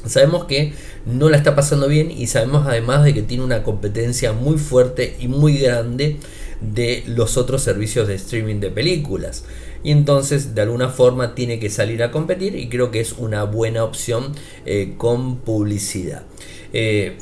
sabemos 0.07 0.45
que 0.45 0.73
no 1.05 1.29
la 1.29 1.37
está 1.37 1.55
pasando 1.55 1.87
bien 1.87 2.11
y 2.11 2.27
sabemos 2.27 2.65
además 2.67 3.03
de 3.03 3.13
que 3.13 3.21
tiene 3.21 3.43
una 3.43 3.63
competencia 3.63 4.33
muy 4.33 4.57
fuerte 4.57 5.15
y 5.19 5.27
muy 5.27 5.57
grande 5.57 6.17
de 6.61 7.03
los 7.07 7.37
otros 7.37 7.61
servicios 7.61 8.07
de 8.07 8.15
streaming 8.15 8.59
de 8.59 8.71
películas. 8.71 9.45
Y 9.83 9.91
entonces 9.91 10.55
de 10.55 10.61
alguna 10.61 10.89
forma 10.89 11.35
tiene 11.35 11.59
que 11.59 11.69
salir 11.69 12.01
a 12.01 12.11
competir 12.11 12.55
y 12.55 12.69
creo 12.69 12.89
que 12.89 12.99
es 13.01 13.13
una 13.13 13.43
buena 13.43 13.83
opción 13.83 14.33
eh, 14.65 14.95
con 14.97 15.37
publicidad. 15.37 16.23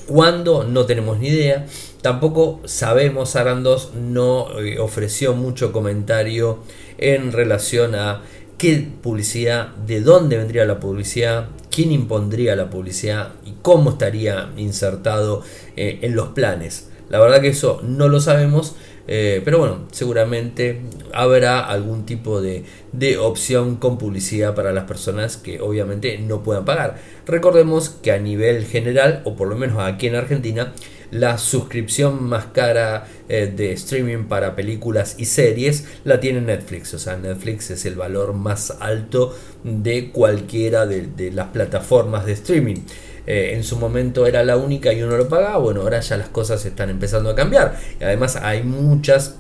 cuando 0.08 0.63
No 0.63 0.86
tenemos 0.86 1.19
ni 1.19 1.28
idea. 1.28 1.65
Tampoco 2.02 2.60
sabemos, 2.65 3.38
Arandos 3.38 3.91
no 3.96 4.60
eh, 4.60 4.78
ofreció 4.80 5.34
mucho 5.36 5.72
comentario 5.72 6.60
en 6.98 7.32
relación 7.32 7.96
a 7.96 8.24
qué 8.58 8.86
publicidad, 9.02 9.69
de 9.88 10.02
dónde 10.02 10.38
vendría 10.38 10.65
la 10.65 10.80
publicidad, 10.80 11.48
quién 11.74 11.92
impondría 11.92 12.56
la 12.56 12.70
publicidad 12.70 13.34
y 13.46 13.54
cómo 13.64 13.92
estaría 13.92 14.52
insertado 14.58 15.42
eh, 15.76 16.00
en 16.04 16.16
los 16.16 16.30
planes. 16.30 16.90
La 17.10 17.20
verdad 17.20 17.42
que 17.42 17.48
eso 17.48 17.82
no 17.84 18.10
lo 18.10 18.20
sabemos, 18.20 18.76
eh, 19.08 19.42
pero 19.44 19.58
bueno, 19.58 19.88
seguramente 19.92 20.82
habrá 21.14 21.60
algún 21.60 22.06
tipo 22.06 22.42
de, 22.42 22.64
de, 22.92 23.18
opción 23.18 23.78
con 23.78 23.98
publicidad 23.98 24.56
para 24.56 24.72
las 24.72 24.86
personas 24.86 25.36
que 25.36 25.60
obviamente 25.62 26.18
no 26.20 26.44
puedan 26.44 26.64
pagar. 26.64 27.00
Recordemos 27.26 27.90
que 27.90 28.12
a 28.12 28.20
nivel 28.20 28.66
general, 28.66 29.22
o 29.26 29.36
por 29.36 29.48
lo 29.48 29.58
menos 29.58 29.80
aquí 29.80 30.08
en 30.08 30.16
Argentina, 30.16 30.74
la 31.13 31.38
suscripción 31.38 32.23
más 32.23 32.47
cara 32.47 33.08
eh, 33.30 33.52
de 33.56 33.71
streaming 33.73 34.26
para 34.26 34.56
películas 34.56 35.15
y 35.19 35.26
series 35.26 35.86
la 36.04 36.19
tiene 36.19 36.41
Netflix. 36.41 36.93
O 36.93 36.99
sea, 36.99 37.17
Netflix 37.17 37.69
es 37.69 37.86
el 37.86 37.95
valor 37.95 38.34
más 38.34 38.76
alto 38.80 39.36
de 39.63 40.12
cualquiera 40.12 40.86
de, 40.86 41.32
las 41.32 41.47
plataformas 41.49 42.26
de 42.26 42.34
streaming. 42.34 42.78
Eh, 43.26 43.52
en 43.54 43.63
su 43.63 43.78
momento 43.78 44.26
era 44.26 44.43
la 44.43 44.58
única 44.58 44.91
y 44.91 45.04
uno 45.04 45.15
lo 45.15 45.30
pagaba. 45.30 45.58
Bueno, 45.58 45.82
ahora 45.82 45.99
ya 45.99 46.17
las 46.17 46.30
cosas 46.30 46.65
están 46.65 46.89
empezando 46.89 47.30
a 47.30 47.36
cambiar. 47.36 47.80
Y 47.99 48.04
además 48.04 48.36
hay 48.36 48.63
muchas 48.63 49.36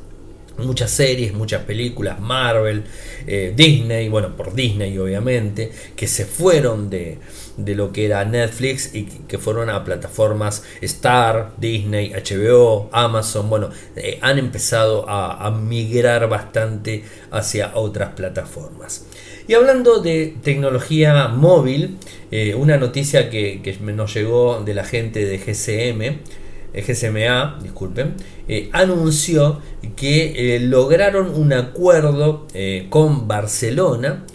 muchas 0.57 0.91
series, 0.91 1.33
muchas 1.33 1.63
películas, 1.63 2.19
Marvel, 2.19 2.83
eh, 3.25 3.53
Disney, 3.55 4.07
bueno, 4.07 4.37
por 4.37 4.53
Disney 4.53 4.95
obviamente, 4.99 5.71
que 5.95 6.07
se 6.07 6.25
fueron 6.25 6.91
de, 6.91 7.17
de 7.57 7.75
lo 7.75 7.91
que 7.91 8.05
era 8.05 8.25
Netflix 8.25 8.93
y 8.93 9.03
que 9.03 9.37
fueron 9.37 9.69
a 9.69 9.83
plataformas 9.83 10.63
Star, 10.81 11.53
Disney, 11.57 12.11
HBO, 12.11 12.89
Amazon, 12.91 13.49
bueno, 13.49 13.69
eh, 13.95 14.17
han 14.21 14.37
empezado 14.37 15.05
a, 15.07 15.51
migrar 15.51 16.27
bastante 16.29 17.03
hacia 17.31 17.71
otras 17.75 18.13
plataformas. 18.13 19.05
Y 19.47 19.53
hablando 19.53 20.01
de 20.01 20.35
tecnología 20.41 21.27
móvil, 21.27 21.97
eh, 22.31 22.55
una 22.55 22.77
noticia 22.77 23.29
que, 23.29 23.77
nos 23.81 24.13
llegó 24.13 24.61
de 24.63 24.73
la 24.73 24.83
gente 24.83 25.25
de 25.25 25.37
GCM, 25.37 26.19
eh, 26.73 26.81
GSMA, 26.81 27.59
disculpen, 27.61 28.15
anunció 28.71 29.61
que 29.95 30.59
lograron 30.61 31.29
un 31.35 31.53
acuerdo 31.53 32.47
con 32.89 33.27
Barcelona 33.27 34.25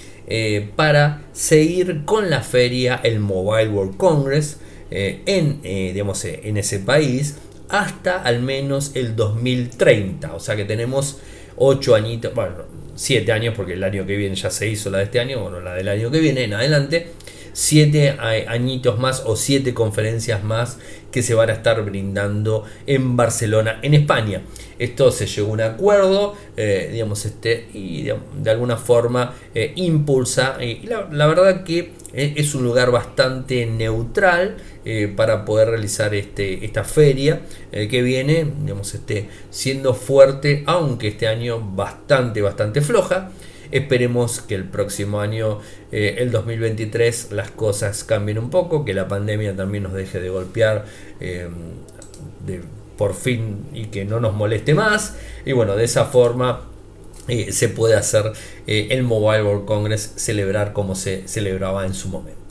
para 0.77 1.23
seguir 1.33 2.05
con 2.05 2.31
la 2.31 2.43
feria, 2.43 3.01
el 3.03 3.21
Mobile 3.21 3.69
World 3.69 3.97
Congress, 3.97 4.59
en, 4.91 5.63
digamos, 5.63 6.25
en 6.25 6.57
ese 6.57 6.79
país 6.81 7.37
hasta 7.69 8.23
al 8.23 8.41
menos 8.41 8.93
el 8.95 9.15
2030. 9.17 10.35
O 10.35 10.41
sea 10.41 10.57
que 10.57 10.65
tenemos 10.65 11.19
8 11.57 11.95
añitos, 11.95 12.35
bueno, 12.35 12.57
7 12.95 13.31
años 13.33 13.55
porque 13.57 13.75
el 13.75 13.85
año 13.85 14.07
que 14.07 14.17
viene 14.17 14.35
ya 14.35 14.51
se 14.51 14.69
hizo 14.69 14.91
la 14.91 14.99
de 14.99 15.05
este 15.05 15.21
año, 15.21 15.41
bueno, 15.41 15.61
la 15.61 15.75
del 15.75 15.89
año 15.89 16.11
que 16.11 16.21
viene 16.21 16.45
en 16.45 16.55
adelante. 16.55 17.09
7 17.59 18.19
añitos 18.47 19.01
más 19.01 19.25
o 19.27 19.35
7 19.35 19.75
conferencias 19.75 20.45
más 20.45 20.79
que 21.11 21.25
se 21.25 21.35
van 21.35 21.51
a 21.51 21.55
estar 21.55 21.85
brindando 21.85 22.63
en 22.87 23.17
Barcelona, 23.17 23.81
en 23.83 23.95
España. 23.95 24.43
Esto 24.79 25.11
se 25.11 25.27
llegó 25.27 25.49
a 25.49 25.53
un 25.55 25.61
acuerdo, 25.63 26.37
eh, 26.57 26.89
digamos, 26.93 27.27
este, 27.27 27.67
y 27.75 28.05
de, 28.05 28.51
alguna 28.51 28.77
forma 28.77 29.35
eh, 29.57 29.73
impulsa, 29.75 30.57
la, 30.85 31.27
verdad 31.27 31.65
que 31.65 31.95
eh, 32.13 32.35
es 32.37 32.55
un 32.55 32.63
lugar 32.63 32.93
bastante 32.93 33.67
neutral 33.67 34.59
para 35.17 35.45
poder 35.45 35.69
realizar 35.69 36.15
este, 36.15 36.65
esta 36.65 36.83
feria 36.83 37.43
que 37.71 38.01
viene, 38.01 38.47
digamos, 38.63 38.95
este, 38.95 39.29
siendo 39.51 39.93
fuerte, 39.93 40.63
aunque 40.65 41.09
este 41.09 41.27
año 41.27 41.61
bastante, 41.61 42.41
bastante 42.41 42.81
floja. 42.81 43.31
Esperemos 43.71 44.41
que 44.41 44.55
el 44.55 44.65
próximo 44.65 45.21
año, 45.21 45.61
el 45.93 46.31
2023, 46.31 47.33
las 47.33 47.51
cosas 47.51 48.05
cambien 48.05 48.39
un 48.39 48.51
poco, 48.51 48.85
que 48.85 48.95
la 48.95 49.09
pandemia 49.09 49.55
también 49.57 49.83
nos 49.83 49.93
deje 49.93 50.21
de 50.21 50.29
golpear 50.31 50.85
de 51.21 52.61
por 52.99 53.15
fin 53.15 53.65
y 53.73 53.87
que 53.87 54.05
no 54.05 54.21
nos 54.21 54.35
moleste 54.35 54.75
más. 54.75 55.17
Y 55.47 55.53
bueno, 55.53 55.77
de 55.77 55.85
esa 55.85 56.07
forma 56.07 56.65
eh, 57.29 57.53
se 57.53 57.69
puede 57.71 57.95
hacer 57.95 58.33
eh, 58.67 58.89
el 58.91 59.05
Mobile 59.05 59.45
World 59.45 59.65
Congress 59.65 60.13
celebrar 60.17 60.75
como 60.75 60.95
se 60.95 61.27
celebraba 61.27 61.87
en 61.87 61.95
su 61.95 62.09
momento. 62.09 62.48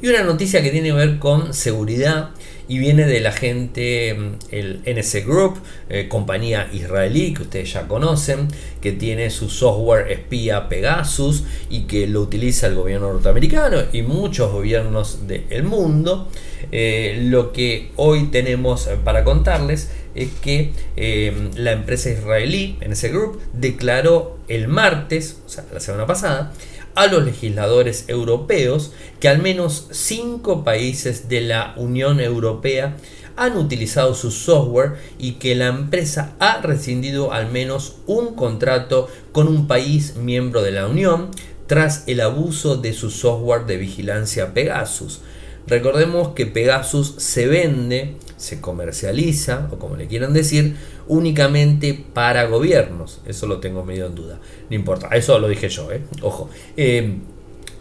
Y 0.00 0.08
una 0.08 0.22
noticia 0.22 0.62
que 0.62 0.70
tiene 0.70 0.88
que 0.88 0.94
ver 0.94 1.18
con 1.18 1.52
seguridad 1.54 2.30
y 2.68 2.78
viene 2.78 3.04
de 3.04 3.18
la 3.18 3.32
gente, 3.32 4.14
mm, 4.14 4.32
el 4.52 4.80
NS 4.86 5.24
Group, 5.24 5.58
eh, 5.88 6.06
compañía 6.08 6.68
israelí 6.72 7.34
que 7.34 7.42
ustedes 7.42 7.72
ya 7.72 7.88
conocen, 7.88 8.46
que 8.80 8.92
tiene 8.92 9.30
su 9.30 9.50
software 9.50 10.12
espía 10.12 10.68
Pegasus 10.68 11.42
y 11.68 11.82
que 11.88 12.06
lo 12.06 12.20
utiliza 12.20 12.68
el 12.68 12.76
gobierno 12.76 13.12
norteamericano 13.12 13.78
y 13.92 14.02
muchos 14.02 14.52
gobiernos 14.52 15.26
del 15.26 15.64
mundo. 15.64 16.28
Eh, 16.70 17.26
lo 17.28 17.52
que 17.52 17.90
hoy 17.96 18.26
tenemos 18.26 18.88
para 19.04 19.24
contarles 19.24 19.90
es 20.14 20.30
que 20.40 20.72
eh, 20.96 21.50
la 21.56 21.72
empresa 21.72 22.10
israelí, 22.10 22.78
NS 22.86 23.10
Group, 23.10 23.40
declaró 23.52 24.38
el 24.46 24.68
martes, 24.68 25.38
o 25.44 25.48
sea, 25.48 25.64
la 25.72 25.80
semana 25.80 26.06
pasada, 26.06 26.52
a 27.00 27.06
los 27.06 27.24
legisladores 27.24 28.04
europeos 28.08 28.92
que 29.20 29.28
al 29.28 29.40
menos 29.40 29.86
cinco 29.90 30.64
países 30.64 31.30
de 31.30 31.40
la 31.40 31.72
Unión 31.78 32.20
Europea 32.20 32.98
han 33.36 33.56
utilizado 33.56 34.14
su 34.14 34.30
software 34.30 34.96
y 35.18 35.32
que 35.32 35.54
la 35.54 35.68
empresa 35.68 36.34
ha 36.40 36.60
rescindido 36.60 37.32
al 37.32 37.50
menos 37.50 37.96
un 38.06 38.34
contrato 38.34 39.08
con 39.32 39.48
un 39.48 39.66
país 39.66 40.16
miembro 40.16 40.60
de 40.60 40.72
la 40.72 40.88
Unión 40.88 41.30
tras 41.66 42.04
el 42.06 42.20
abuso 42.20 42.76
de 42.76 42.92
su 42.92 43.10
software 43.10 43.64
de 43.64 43.78
vigilancia 43.78 44.52
Pegasus. 44.52 45.22
Recordemos 45.66 46.34
que 46.34 46.44
Pegasus 46.44 47.14
se 47.16 47.46
vende, 47.46 48.16
se 48.40 48.60
comercializa, 48.60 49.68
o 49.70 49.78
como 49.78 49.96
le 49.96 50.06
quieran 50.06 50.32
decir, 50.32 50.74
únicamente 51.06 51.92
para 52.14 52.46
gobiernos. 52.46 53.20
Eso 53.26 53.46
lo 53.46 53.60
tengo 53.60 53.84
medio 53.84 54.06
en 54.06 54.14
duda. 54.14 54.40
No 54.70 54.76
importa, 54.76 55.08
eso 55.08 55.38
lo 55.38 55.46
dije 55.46 55.68
yo, 55.68 55.92
¿eh? 55.92 56.02
ojo. 56.22 56.48
Eh, 56.76 57.18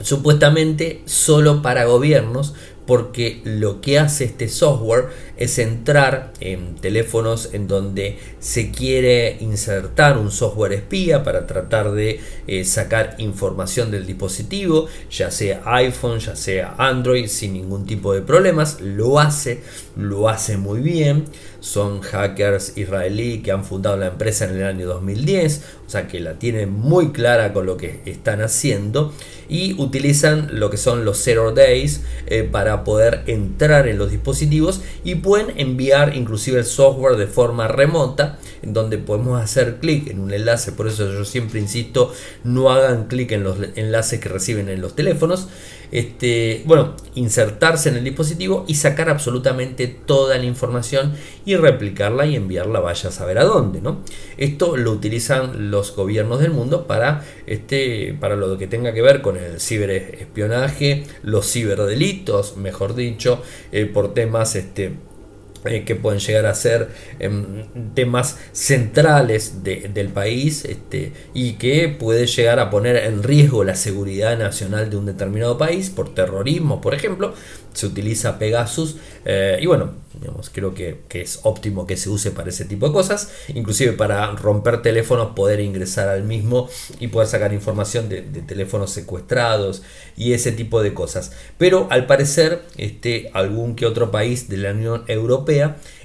supuestamente 0.01 1.01
solo 1.05 1.61
para 1.61 1.85
gobiernos, 1.85 2.55
porque 2.89 3.39
lo 3.43 3.81
que 3.81 3.99
hace 3.99 4.23
este 4.23 4.49
software 4.49 5.09
es 5.37 5.59
entrar 5.59 6.33
en 6.39 6.73
teléfonos 6.73 7.53
en 7.53 7.67
donde 7.67 8.17
se 8.39 8.71
quiere 8.71 9.37
insertar 9.41 10.17
un 10.17 10.31
software 10.31 10.73
espía 10.73 11.23
para 11.23 11.45
tratar 11.45 11.91
de 11.91 12.19
eh, 12.47 12.65
sacar 12.65 13.13
información 13.19 13.91
del 13.91 14.07
dispositivo, 14.07 14.87
ya 15.11 15.29
sea 15.29 15.61
iPhone, 15.65 16.17
ya 16.17 16.35
sea 16.35 16.73
Android, 16.79 17.27
sin 17.27 17.53
ningún 17.53 17.85
tipo 17.85 18.11
de 18.11 18.23
problemas. 18.23 18.81
Lo 18.81 19.19
hace, 19.19 19.61
lo 19.95 20.27
hace 20.27 20.57
muy 20.57 20.79
bien. 20.79 21.25
Son 21.59 22.01
hackers 22.01 22.75
israelí 22.75 23.43
que 23.43 23.51
han 23.51 23.65
fundado 23.65 23.97
la 23.97 24.07
empresa 24.07 24.45
en 24.45 24.55
el 24.55 24.63
año 24.63 24.87
2010, 24.87 25.61
o 25.85 25.89
sea 25.89 26.07
que 26.07 26.19
la 26.21 26.39
tienen 26.39 26.71
muy 26.71 27.11
clara 27.11 27.53
con 27.53 27.65
lo 27.65 27.77
que 27.77 27.99
están 28.05 28.41
haciendo 28.41 29.13
y 29.49 29.73
utilizan 29.81 30.47
lo 30.53 30.69
que 30.69 30.77
son 30.77 31.03
los 31.03 31.17
zero 31.17 31.51
days 31.51 32.01
eh, 32.27 32.43
para 32.43 32.78
poder 32.83 33.23
entrar 33.27 33.87
en 33.87 33.97
los 33.97 34.11
dispositivos 34.11 34.81
y 35.03 35.15
pueden 35.15 35.59
enviar 35.59 36.15
inclusive 36.15 36.59
el 36.59 36.65
software 36.65 37.17
de 37.17 37.27
forma 37.27 37.67
remota 37.67 38.39
en 38.61 38.73
donde 38.73 38.97
podemos 38.97 39.41
hacer 39.41 39.77
clic 39.79 40.07
en 40.07 40.19
un 40.19 40.33
enlace. 40.33 40.71
Por 40.71 40.87
eso 40.87 41.11
yo 41.11 41.25
siempre 41.25 41.59
insisto 41.59 42.13
no 42.43 42.71
hagan 42.71 43.07
clic 43.07 43.31
en 43.31 43.43
los 43.43 43.57
enlaces 43.75 44.19
que 44.19 44.29
reciben 44.29 44.69
en 44.69 44.81
los 44.81 44.95
teléfonos 44.95 45.47
este, 45.91 46.63
bueno, 46.65 46.95
insertarse 47.15 47.89
en 47.89 47.95
el 47.95 48.03
dispositivo 48.03 48.65
y 48.67 48.75
sacar 48.75 49.09
absolutamente 49.09 49.87
toda 49.87 50.37
la 50.37 50.45
información 50.45 51.13
y 51.45 51.55
replicarla 51.55 52.25
y 52.25 52.35
enviarla 52.35 52.79
vaya 52.79 53.09
a 53.09 53.11
saber 53.11 53.37
a 53.39 53.43
dónde, 53.43 53.81
¿no? 53.81 53.99
Esto 54.37 54.77
lo 54.77 54.91
utilizan 54.91 55.71
los 55.71 55.95
gobiernos 55.95 56.39
del 56.39 56.51
mundo 56.51 56.87
para, 56.87 57.25
este, 57.47 58.15
para 58.19 58.35
lo 58.35 58.57
que 58.57 58.67
tenga 58.67 58.93
que 58.93 59.01
ver 59.01 59.21
con 59.21 59.37
el 59.37 59.59
ciberespionaje, 59.59 61.05
los 61.23 61.51
ciberdelitos, 61.51 62.57
mejor 62.57 62.95
dicho, 62.95 63.41
eh, 63.71 63.85
por 63.85 64.13
temas 64.13 64.55
este, 64.55 64.93
eh, 65.65 65.83
que 65.83 65.95
pueden 65.95 66.19
llegar 66.19 66.45
a 66.45 66.55
ser 66.55 66.89
em, 67.19 67.65
temas 67.93 68.37
centrales 68.51 69.63
del 69.63 70.09
país 70.09 70.65
este, 70.65 71.13
y 71.33 71.53
que 71.53 71.89
puede 71.89 72.27
llegar 72.27 72.59
a 72.59 72.69
poner 72.69 72.95
en 72.95 73.23
riesgo 73.23 73.63
la 73.63 73.75
seguridad 73.75 74.37
nacional 74.37 74.89
de 74.89 74.97
un 74.97 75.05
determinado 75.05 75.57
país 75.57 75.89
por 75.89 76.13
terrorismo, 76.13 76.81
por 76.81 76.93
ejemplo, 76.93 77.33
se 77.73 77.85
utiliza 77.85 78.39
Pegasus 78.39 78.97
eh, 79.25 79.59
y 79.61 79.65
bueno, 79.65 79.91
digamos, 80.19 80.49
creo 80.49 80.73
que, 80.73 80.99
es 81.09 81.39
óptimo 81.43 81.85
que 81.85 81.97
se 81.97 82.09
use 82.09 82.31
para 82.31 82.49
ese 82.49 82.65
tipo 82.65 82.87
de 82.87 82.93
cosas, 82.93 83.31
inclusive 83.49 83.93
para 83.93 84.31
romper 84.31 84.81
teléfonos, 84.81 85.33
poder 85.35 85.59
ingresar 85.59 86.07
al 86.09 86.23
mismo 86.23 86.69
y 86.99 87.07
poder 87.07 87.27
sacar 87.27 87.53
información 87.53 88.09
de, 88.09 88.21
teléfonos 88.21 88.91
secuestrados 88.91 89.83
y 90.17 90.33
ese 90.33 90.51
tipo 90.51 90.81
de 90.81 90.93
cosas. 90.93 91.31
Pero 91.57 91.87
al 91.89 92.05
parecer, 92.05 92.63
este, 92.77 93.29
algún 93.33 93.75
que 93.75 93.85
otro 93.85 94.11
país 94.11 94.49
de 94.49 94.57
la 94.57 94.71
Unión 94.71 95.03
Europea 95.07 95.48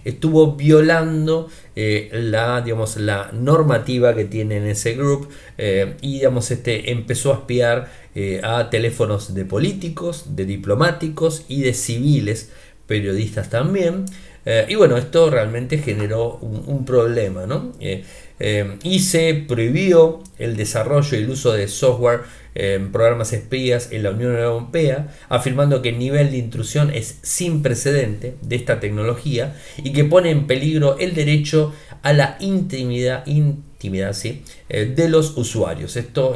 estuvo 0.04 0.54
violando 0.54 1.48
eh, 1.76 2.09
la, 2.12 2.61
digamos, 2.61 2.96
la 2.96 3.30
normativa 3.33 4.14
que 4.14 4.24
tiene 4.24 4.59
en 4.59 4.66
ese 4.66 4.94
grupo 4.94 5.28
eh, 5.59 5.94
y 6.02 6.14
digamos, 6.14 6.50
este, 6.50 6.92
empezó 6.92 7.33
a 7.33 7.38
espiar 7.38 7.90
eh, 8.14 8.40
a 8.44 8.70
teléfonos 8.70 9.35
de 9.35 9.44
políticos, 9.44 10.37
de 10.37 10.44
diplomáticos 10.44 11.44
y 11.48 11.62
de 11.62 11.74
civiles, 11.74 12.52
periodistas 12.87 13.50
también. 13.50 14.04
Y 14.68 14.74
bueno, 14.74 14.98
esto 14.98 15.30
realmente 15.30 15.78
generó 15.78 16.37
un, 16.37 16.85
problema, 16.85 17.46
¿no? 17.46 17.72
Y 18.83 18.98
se 19.00 19.42
prohibió 19.48 20.22
el 20.38 20.54
desarrollo 20.54 21.16
y 21.16 21.22
el 21.22 21.30
uso 21.30 21.54
de 21.54 21.66
software 21.66 22.24
en 22.55 22.93
programas 22.93 23.33
espías 23.33 23.88
en 23.90 24.03
la 24.03 24.11
Unión 24.11 24.37
Europea, 24.37 25.09
afirmando 25.29 25.83
que 25.83 25.90
el 25.90 25.99
nivel 25.99 26.31
de 26.31 26.38
intrusión 26.38 26.90
es 26.93 27.19
sin 27.23 27.62
precedente 27.62 28.35
de 28.43 28.57
esta 28.57 28.81
tecnología 28.81 29.57
y 29.79 29.93
que 29.93 30.05
pone 30.05 30.31
en 30.31 30.47
peligro 30.47 30.99
el 30.99 31.14
derecho 31.14 31.73
a 32.03 32.12
la 32.12 32.37
intimidad, 32.40 33.27
intimidad 33.27 34.12
¿sí? 34.12 34.43
de 34.69 35.09
los 35.09 35.37
usuarios. 35.37 35.97
Esto 35.97 36.35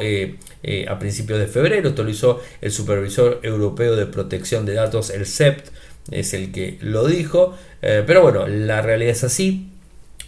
eh, 0.61 0.85
a 0.89 0.99
principios 0.99 1.39
de 1.39 1.47
febrero. 1.47 1.89
Esto 1.89 2.03
lo 2.03 2.09
hizo 2.09 2.41
el 2.59 2.71
Supervisor 2.71 3.39
Europeo 3.43 3.95
de 3.95 4.05
Protección 4.05 4.65
de 4.65 4.73
Datos, 4.73 5.09
el 5.09 5.25
CEPT, 5.25 5.69
es 6.11 6.33
el 6.33 6.51
que 6.51 6.77
lo 6.81 7.07
dijo. 7.07 7.55
Eh, 7.81 8.03
pero 8.05 8.21
bueno, 8.21 8.45
la 8.45 8.81
realidad 8.81 9.11
es 9.11 9.23
así. 9.23 9.69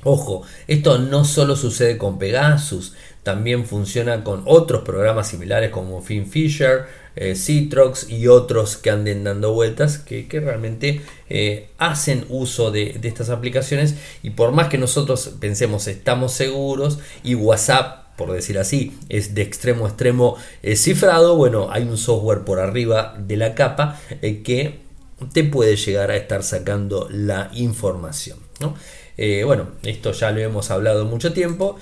Ojo, 0.03 0.43
esto 0.67 0.97
no 0.99 1.25
solo 1.25 1.55
sucede 1.55 1.97
con 1.97 2.17
Pegasus, 2.17 2.93
también 3.23 3.65
funciona 3.65 4.23
con 4.23 4.43
otros 4.45 4.83
programas 4.83 5.29
similares 5.29 5.71
como 5.71 6.01
FinFisher, 6.01 6.85
eh, 7.15 7.35
Citrox 7.35 8.09
y 8.09 8.27
otros 8.27 8.77
que 8.77 8.89
anden 8.89 9.23
dando 9.23 9.53
vueltas 9.53 9.97
que, 9.97 10.27
realmente 10.31 11.01
hacen 11.77 12.25
uso 12.29 12.71
de, 12.71 12.97
de, 12.99 13.07
estas 13.07 13.29
aplicaciones 13.29 13.95
y 14.21 14.31
por 14.31 14.51
más 14.51 14.67
que 14.67 14.77
nosotros 14.77 15.31
pensemos 15.39 15.87
estamos 15.87 16.33
seguros 16.33 16.99
y 17.23 17.35
WhatsApp 17.35 18.01
por 18.21 18.31
decir 18.33 18.59
así, 18.59 18.95
es 19.09 19.33
de 19.33 19.41
extremo 19.41 19.85
a 19.85 19.89
extremo 19.89 20.37
eh, 20.61 20.75
cifrado, 20.75 21.35
bueno, 21.35 21.69
hay 21.71 21.83
un 21.83 21.97
software 21.97 22.41
por 22.41 22.59
arriba 22.59 23.15
de 23.17 23.35
la 23.35 23.55
capa 23.55 23.99
eh, 24.21 24.43
que 24.43 24.79
te 25.33 25.43
puede 25.43 25.75
llegar 25.75 26.11
a 26.11 26.17
estar 26.17 26.43
sacando 26.43 27.07
la 27.09 27.49
información. 27.53 28.37
Eh, 29.17 29.43
bueno, 29.43 29.69
esto 29.81 30.11
ya 30.11 30.31
lo 30.31 30.39
hemos 30.39 30.69
hablado 30.69 31.05
mucho 31.05 31.33
tiempo 31.33 31.77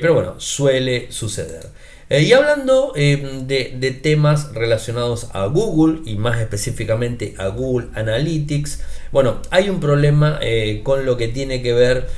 pero 0.00 0.14
bueno, 0.14 0.34
suele 0.38 1.10
suceder. 1.10 1.66
y 2.10 2.32
hablando 2.32 2.92
de, 2.94 3.72
de, 3.74 3.90
temas 3.90 4.52
relacionados 4.54 5.28
a 5.32 5.46
Google 5.46 6.00
y 6.04 6.16
más 6.16 6.40
específicamente 6.40 7.34
a 7.38 7.48
Google 7.48 7.88
Analytics, 7.94 8.80
bueno, 9.12 9.40
hay 9.50 9.68
un 9.68 9.80
problema 9.80 10.38
con 10.82 11.04
lo 11.04 11.16
que 11.16 11.28
tiene 11.28 11.62
que 11.62 11.72
ver 11.72 12.08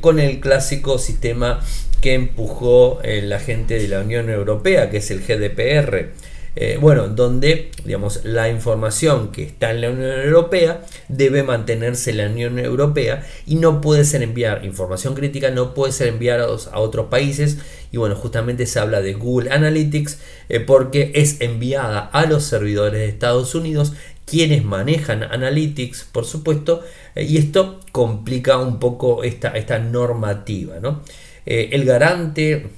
con 0.00 0.20
el 0.20 0.40
clásico 0.40 0.98
sistema 0.98 1.60
que 2.00 2.14
empujó 2.14 3.00
la 3.02 3.40
gente 3.40 3.78
de 3.78 3.88
la 3.88 4.00
Unión 4.00 4.28
Europea, 4.30 4.90
que 4.90 4.98
es 4.98 5.10
el 5.10 5.20
GDPR. 5.20 6.12
Eh, 6.56 6.78
bueno, 6.80 7.08
donde 7.08 7.72
digamos, 7.84 8.24
la 8.24 8.48
información 8.48 9.32
que 9.32 9.42
está 9.42 9.72
en 9.72 9.80
la 9.80 9.90
Unión 9.90 10.20
Europea 10.20 10.84
debe 11.08 11.42
mantenerse 11.42 12.10
en 12.10 12.18
la 12.18 12.26
Unión 12.26 12.58
Europea 12.60 13.26
y 13.44 13.56
no 13.56 13.80
puede 13.80 14.04
ser 14.04 14.22
enviar 14.22 14.64
información 14.64 15.14
crítica, 15.14 15.50
no 15.50 15.74
puede 15.74 15.92
ser 15.92 16.08
enviada 16.08 16.44
a 16.44 16.78
otros 16.78 17.06
países. 17.06 17.58
Y 17.90 17.96
bueno, 17.96 18.14
justamente 18.14 18.66
se 18.66 18.78
habla 18.78 19.00
de 19.00 19.14
Google 19.14 19.50
Analytics 19.50 20.18
eh, 20.48 20.60
porque 20.60 21.12
es 21.14 21.40
enviada 21.40 21.98
a 22.00 22.26
los 22.26 22.44
servidores 22.44 23.00
de 23.00 23.08
Estados 23.08 23.54
Unidos 23.54 23.92
quienes 24.26 24.64
manejan 24.64 25.22
Analytics, 25.22 26.04
por 26.04 26.24
supuesto, 26.24 26.82
eh, 27.14 27.24
y 27.24 27.36
esto 27.36 27.80
complica 27.92 28.56
un 28.58 28.78
poco 28.78 29.22
esta, 29.22 29.50
esta 29.50 29.78
normativa. 29.78 30.80
¿no? 30.80 31.02
el 31.46 31.84
garante, 31.84 32.68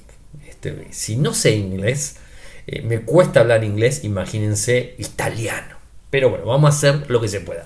este, 0.45 0.87
si 0.91 1.15
no 1.15 1.33
sé 1.33 1.55
inglés, 1.55 2.17
eh, 2.67 2.81
me 2.81 3.01
cuesta 3.01 3.39
hablar 3.39 3.63
inglés, 3.63 4.03
imagínense 4.03 4.95
italiano. 4.97 5.77
Pero 6.09 6.29
bueno, 6.29 6.45
vamos 6.45 6.67
a 6.67 6.77
hacer 6.77 7.09
lo 7.09 7.21
que 7.21 7.29
se 7.29 7.39
pueda. 7.39 7.65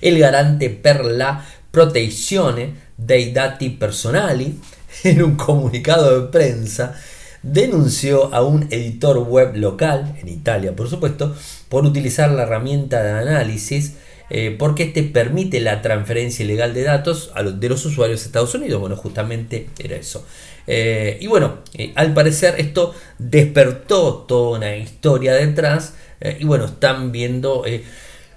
El 0.00 0.18
garante 0.18 0.70
per 0.70 1.04
la 1.04 1.44
protezione 1.70 2.88
dei 2.96 3.32
dati 3.32 3.70
personali, 3.70 4.58
en 5.04 5.22
un 5.22 5.36
comunicado 5.36 6.20
de 6.20 6.28
prensa, 6.28 6.94
denunció 7.42 8.34
a 8.34 8.42
un 8.42 8.66
editor 8.70 9.18
web 9.18 9.56
local, 9.56 10.16
en 10.20 10.28
Italia 10.28 10.74
por 10.74 10.88
supuesto, 10.88 11.34
por 11.68 11.84
utilizar 11.84 12.30
la 12.30 12.42
herramienta 12.42 13.02
de 13.02 13.10
análisis 13.10 13.94
eh, 14.32 14.54
porque 14.56 14.84
este 14.84 15.02
permite 15.02 15.58
la 15.60 15.82
transferencia 15.82 16.44
ilegal 16.44 16.72
de 16.72 16.84
datos 16.84 17.32
de 17.54 17.68
los 17.68 17.84
usuarios 17.84 18.20
de 18.20 18.26
Estados 18.26 18.54
Unidos. 18.54 18.80
Bueno, 18.80 18.94
justamente 18.94 19.68
era 19.78 19.96
eso. 19.96 20.24
Eh, 20.68 21.18
y 21.20 21.26
bueno, 21.26 21.58
eh, 21.74 21.92
al 21.96 22.14
parecer 22.14 22.54
esto 22.58 22.94
despertó 23.18 24.24
toda 24.28 24.58
una 24.58 24.76
historia 24.76 25.34
detrás 25.34 25.94
y 26.38 26.44
bueno, 26.44 26.66
están 26.66 27.12
viendo 27.12 27.64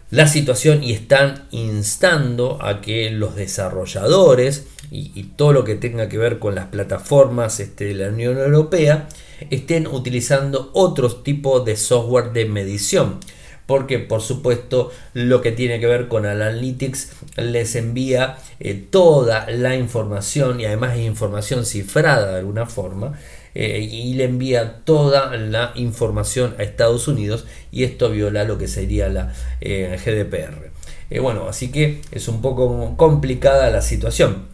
la 0.10 0.26
situación 0.26 0.84
y 0.86 0.94
están 0.94 1.48
instando 1.52 2.58
a 2.62 2.80
que 2.80 3.10
los 3.10 3.36
desarrolladores 3.36 4.68
y, 4.90 5.24
todo 5.36 5.52
lo 5.52 5.64
que 5.66 5.76
tenga 5.76 6.08
que 6.08 6.18
ver 6.18 6.40
con 6.40 6.56
las 6.56 6.68
plataformas 6.68 7.60
este, 7.60 7.86
de 7.86 7.94
la 7.96 8.08
Unión 8.08 8.38
Europea 8.38 9.10
estén 9.50 9.86
utilizando 9.88 10.70
otros 10.74 11.24
tipos 11.24 11.66
de 11.66 11.76
software 11.76 12.32
de 12.32 12.46
medición 12.46 13.20
porque 13.66 14.00
por 14.00 14.22
supuesto 14.22 14.92
lo 15.14 15.42
que 15.42 15.52
tiene 15.52 15.80
que 15.80 15.88
ver 15.88 16.08
con 16.08 16.26
Analytics 16.26 17.12
les 17.38 17.76
envía 17.76 18.38
eh, 18.60 18.74
toda 18.74 19.50
la 19.50 19.76
información 19.76 20.60
y 20.60 20.66
además 20.66 20.98
es 20.98 21.06
información 21.06 21.66
cifrada 21.66 22.32
de 22.32 22.40
alguna 22.40 22.66
forma 22.66 23.18
eh, 23.56 23.80
y 23.80 24.14
le 24.16 24.26
envía 24.26 24.84
toda 24.84 25.36
la 25.38 25.72
información 25.76 26.56
a 26.58 26.64
Estados 26.64 27.08
Unidos 27.08 27.46
y 27.72 27.84
esto 27.84 28.10
viola 28.10 28.44
lo 28.44 28.58
que 28.58 28.68
sería 28.68 29.10
la 29.10 29.34
eh, 29.62 29.98
GDPR. 30.04 30.72
bueno, 31.22 31.48
así 31.48 31.72
que 31.72 32.02
es 32.12 32.28
un 32.28 32.42
poco 32.42 32.96
complicada 32.98 33.70
la 33.70 33.82
situación. 33.82 34.53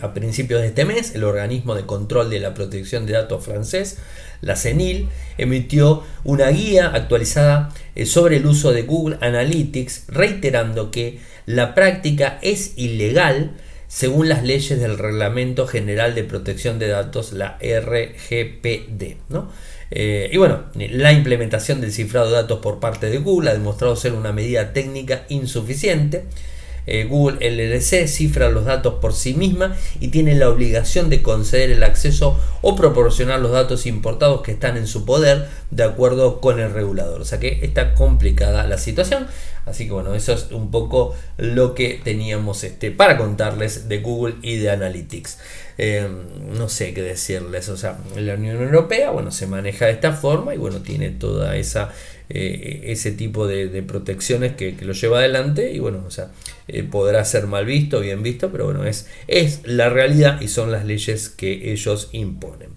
A 0.00 0.14
principios 0.14 0.62
de 0.62 0.68
este 0.68 0.84
mes, 0.84 1.14
el 1.14 1.24
organismo 1.24 1.74
de 1.74 1.84
control 1.84 2.30
de 2.30 2.40
la 2.40 2.54
protección 2.54 3.04
de 3.04 3.12
datos 3.12 3.44
francés 3.44 3.98
la 4.40 4.56
CENIL 4.56 5.08
emitió 5.38 6.02
una 6.24 6.48
guía 6.48 6.88
actualizada 6.88 7.70
eh, 7.94 8.06
sobre 8.06 8.36
el 8.36 8.46
uso 8.46 8.72
de 8.72 8.82
Google 8.82 9.18
Analytics, 9.20 10.04
reiterando 10.08 10.90
que 10.90 11.18
la 11.46 11.74
práctica 11.74 12.38
es 12.42 12.72
ilegal 12.76 13.52
según 13.88 14.28
las 14.28 14.42
leyes 14.42 14.80
del 14.80 14.98
Reglamento 14.98 15.66
General 15.66 16.14
de 16.14 16.24
Protección 16.24 16.78
de 16.78 16.88
Datos, 16.88 17.32
la 17.32 17.56
RGPD. 17.60 19.16
Eh, 19.92 20.30
y 20.32 20.36
bueno, 20.36 20.64
la 20.74 21.12
implementación 21.12 21.80
del 21.80 21.92
cifrado 21.92 22.26
de 22.26 22.34
datos 22.34 22.58
por 22.58 22.80
parte 22.80 23.08
de 23.08 23.18
Google 23.18 23.50
ha 23.50 23.52
demostrado 23.52 23.94
ser 23.94 24.12
una 24.12 24.32
medida 24.32 24.72
técnica 24.72 25.24
insuficiente. 25.28 26.24
Eh, 26.86 27.04
Google 27.04 27.38
LLC 27.40 28.06
cifra 28.06 28.48
los 28.48 28.64
datos 28.64 28.94
por 28.94 29.12
sí 29.12 29.34
misma 29.34 29.76
y 30.00 30.08
tiene 30.08 30.34
la 30.34 30.48
obligación 30.48 31.10
de 31.10 31.22
conceder 31.22 31.70
el 31.70 31.82
acceso 31.82 32.38
o 32.62 32.76
proporcionar 32.76 33.40
los 33.40 33.52
datos 33.52 33.86
importados 33.86 34.42
que 34.42 34.52
están 34.52 34.76
en 34.76 34.86
su 34.86 35.04
poder 35.04 35.48
de 35.70 35.84
acuerdo 35.84 36.40
con 36.40 36.60
el 36.60 36.72
regulador. 36.72 37.20
O 37.20 37.24
sea 37.24 37.40
que 37.40 37.60
está 37.62 37.94
complicada 37.94 38.66
la 38.66 38.78
situación. 38.78 39.26
Así 39.66 39.86
que 39.86 39.92
bueno, 39.92 40.14
eso 40.14 40.32
es 40.32 40.52
un 40.52 40.70
poco 40.70 41.14
lo 41.38 41.74
que 41.74 42.00
teníamos 42.02 42.62
este, 42.62 42.92
para 42.92 43.18
contarles 43.18 43.88
de 43.88 43.98
Google 43.98 44.36
y 44.40 44.58
de 44.58 44.70
Analytics. 44.70 45.38
Eh, 45.78 46.08
no 46.56 46.68
sé 46.68 46.94
qué 46.94 47.02
decirles. 47.02 47.68
O 47.68 47.76
sea, 47.76 47.98
la 48.16 48.34
Unión 48.34 48.62
Europea, 48.62 49.10
bueno, 49.10 49.30
se 49.30 49.46
maneja 49.46 49.86
de 49.86 49.92
esta 49.92 50.12
forma 50.12 50.54
y 50.54 50.58
bueno, 50.58 50.80
tiene 50.80 51.10
toda 51.10 51.56
esa 51.56 51.92
eh, 52.28 52.80
ese 52.86 53.12
tipo 53.12 53.46
de, 53.46 53.82
protecciones 53.82 54.56
que, 54.56 54.76
lo 54.80 54.94
lleva 54.94 55.18
adelante 55.18 55.72
y 55.72 55.78
bueno, 55.78 56.02
o 56.04 56.10
sea, 56.10 56.32
eh, 56.66 56.82
podrá 56.82 57.24
ser 57.24 57.46
mal 57.46 57.64
visto, 57.64 58.00
bien 58.00 58.24
visto, 58.24 58.50
pero 58.50 58.64
bueno, 58.64 58.84
es, 58.84 59.06
es 59.28 59.60
la 59.64 59.90
realidad 59.90 60.40
y 60.40 60.48
son 60.48 60.72
las 60.72 60.84
leyes 60.84 61.28
que 61.28 61.70
ellos 61.72 62.08
imponen. 62.10 62.70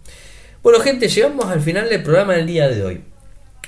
Bueno, 0.61 0.79
gente, 0.81 1.07
llegamos 1.07 1.47
al 1.47 1.61
final 1.61 1.89
del 1.89 2.03
programa 2.03 2.35
del 2.35 2.45
día 2.45 2.69
de 2.69 2.83
hoy. 2.83 3.01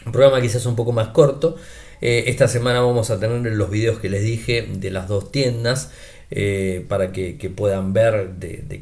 Un 0.06 0.12
programa 0.12 0.40
quizás 0.40 0.68
un 0.68 0.76
poco 0.76 0.92
más 0.92 1.08
corto. 1.10 1.56
Eh, 2.00 2.26
esta 2.28 2.48
semana 2.48 2.82
vamos 2.82 3.10
a 3.10 3.20
tener 3.20 3.52
los 3.54 3.70
videos 3.72 3.98
que 3.98 4.10
les 4.10 4.24
dije 4.24 4.68
de 4.72 4.92
las 4.92 5.08
dos 5.08 5.32
tiendas. 5.32 5.92
Para 6.88 7.12
que, 7.12 7.52
puedan 7.56 7.94
ver 7.94 8.36
de, 8.36 8.82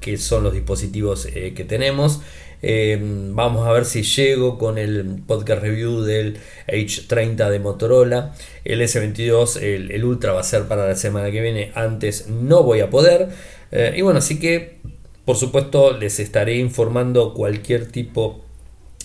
qué, 0.00 0.16
son 0.18 0.44
los 0.44 0.54
dispositivos 0.54 1.26
que 1.26 1.64
tenemos. 1.68 2.20
Em, 2.62 3.34
vamos 3.34 3.66
a 3.66 3.72
ver 3.72 3.84
si 3.84 4.02
llego 4.02 4.58
con 4.58 4.78
el 4.78 5.22
podcast 5.26 5.62
review 5.62 6.00
del 6.02 6.38
H30 6.66 7.50
de 7.50 7.58
Motorola. 7.58 8.34
El 8.64 8.80
S22, 8.80 9.60
el, 9.62 10.04
Ultra 10.04 10.32
va 10.32 10.40
a 10.40 10.42
ser 10.42 10.64
para 10.64 10.86
la 10.88 10.96
semana 10.96 11.30
que 11.30 11.40
viene. 11.40 11.70
Antes 11.74 12.28
no 12.28 12.62
voy 12.62 12.80
a 12.80 12.90
poder. 12.90 13.28
Eh, 13.72 13.94
y 13.96 14.02
bueno, 14.02 14.18
así 14.18 14.38
que 14.38 14.78
por 15.24 15.36
supuesto 15.36 15.96
les 15.96 16.20
estaré 16.20 16.56
informando 16.56 17.34
cualquier 17.34 17.86
tipo 17.86 18.44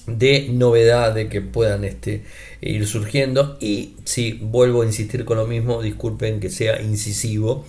de 0.07 0.49
novedad 0.51 1.13
de 1.13 1.29
que 1.29 1.41
puedan 1.41 1.83
este, 1.83 2.23
ir 2.61 2.87
surgiendo. 2.87 3.57
Y 3.59 3.95
si 4.05 4.33
vuelvo 4.33 4.83
a 4.83 4.85
insistir 4.85 5.25
con 5.25 5.37
lo 5.37 5.47
mismo, 5.47 5.81
disculpen 5.81 6.39
que 6.39 6.49
sea 6.49 6.81
incisivo, 6.81 7.65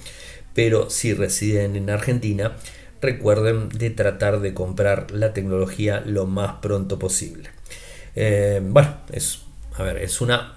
pero 0.55 0.91
si 0.91 1.15
residen 1.15 1.77
en 1.77 1.91
Argentina 1.91 2.57
recuerden 3.01 3.69
de 3.69 3.91
tratar 3.91 4.41
de 4.41 4.55
comprar 4.55 5.11
la 5.11 5.35
tecnología 5.35 6.03
lo 6.07 6.27
más 6.27 6.55
pronto 6.63 6.99
posible. 6.99 7.51
Eh, 8.15 8.61
bueno, 8.65 8.97
es, 9.11 9.41
a 9.75 9.83
ver, 9.83 9.99
es 9.99 10.21
una, 10.21 10.55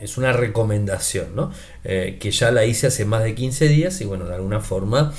es 0.00 0.16
una 0.16 0.32
recomendación, 0.32 1.34
¿no? 1.34 1.52
Eh, 1.84 2.16
que 2.20 2.30
ya 2.30 2.52
la 2.52 2.64
hice 2.64 2.86
hace 2.86 3.04
más 3.04 3.24
de 3.24 3.34
15 3.34 3.68
días 3.68 4.00
y 4.00 4.04
bueno, 4.04 4.26
de 4.26 4.34
alguna 4.36 4.60
forma 4.60 5.12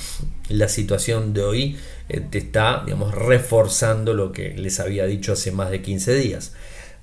la 0.48 0.68
situación 0.68 1.34
de 1.34 1.42
hoy 1.42 1.76
eh, 2.08 2.20
te 2.20 2.38
está, 2.38 2.82
digamos, 2.84 3.14
reforzando 3.14 4.14
lo 4.14 4.32
que 4.32 4.54
les 4.54 4.80
había 4.80 5.04
dicho 5.04 5.34
hace 5.34 5.52
más 5.52 5.70
de 5.70 5.82
15 5.82 6.14
días. 6.14 6.54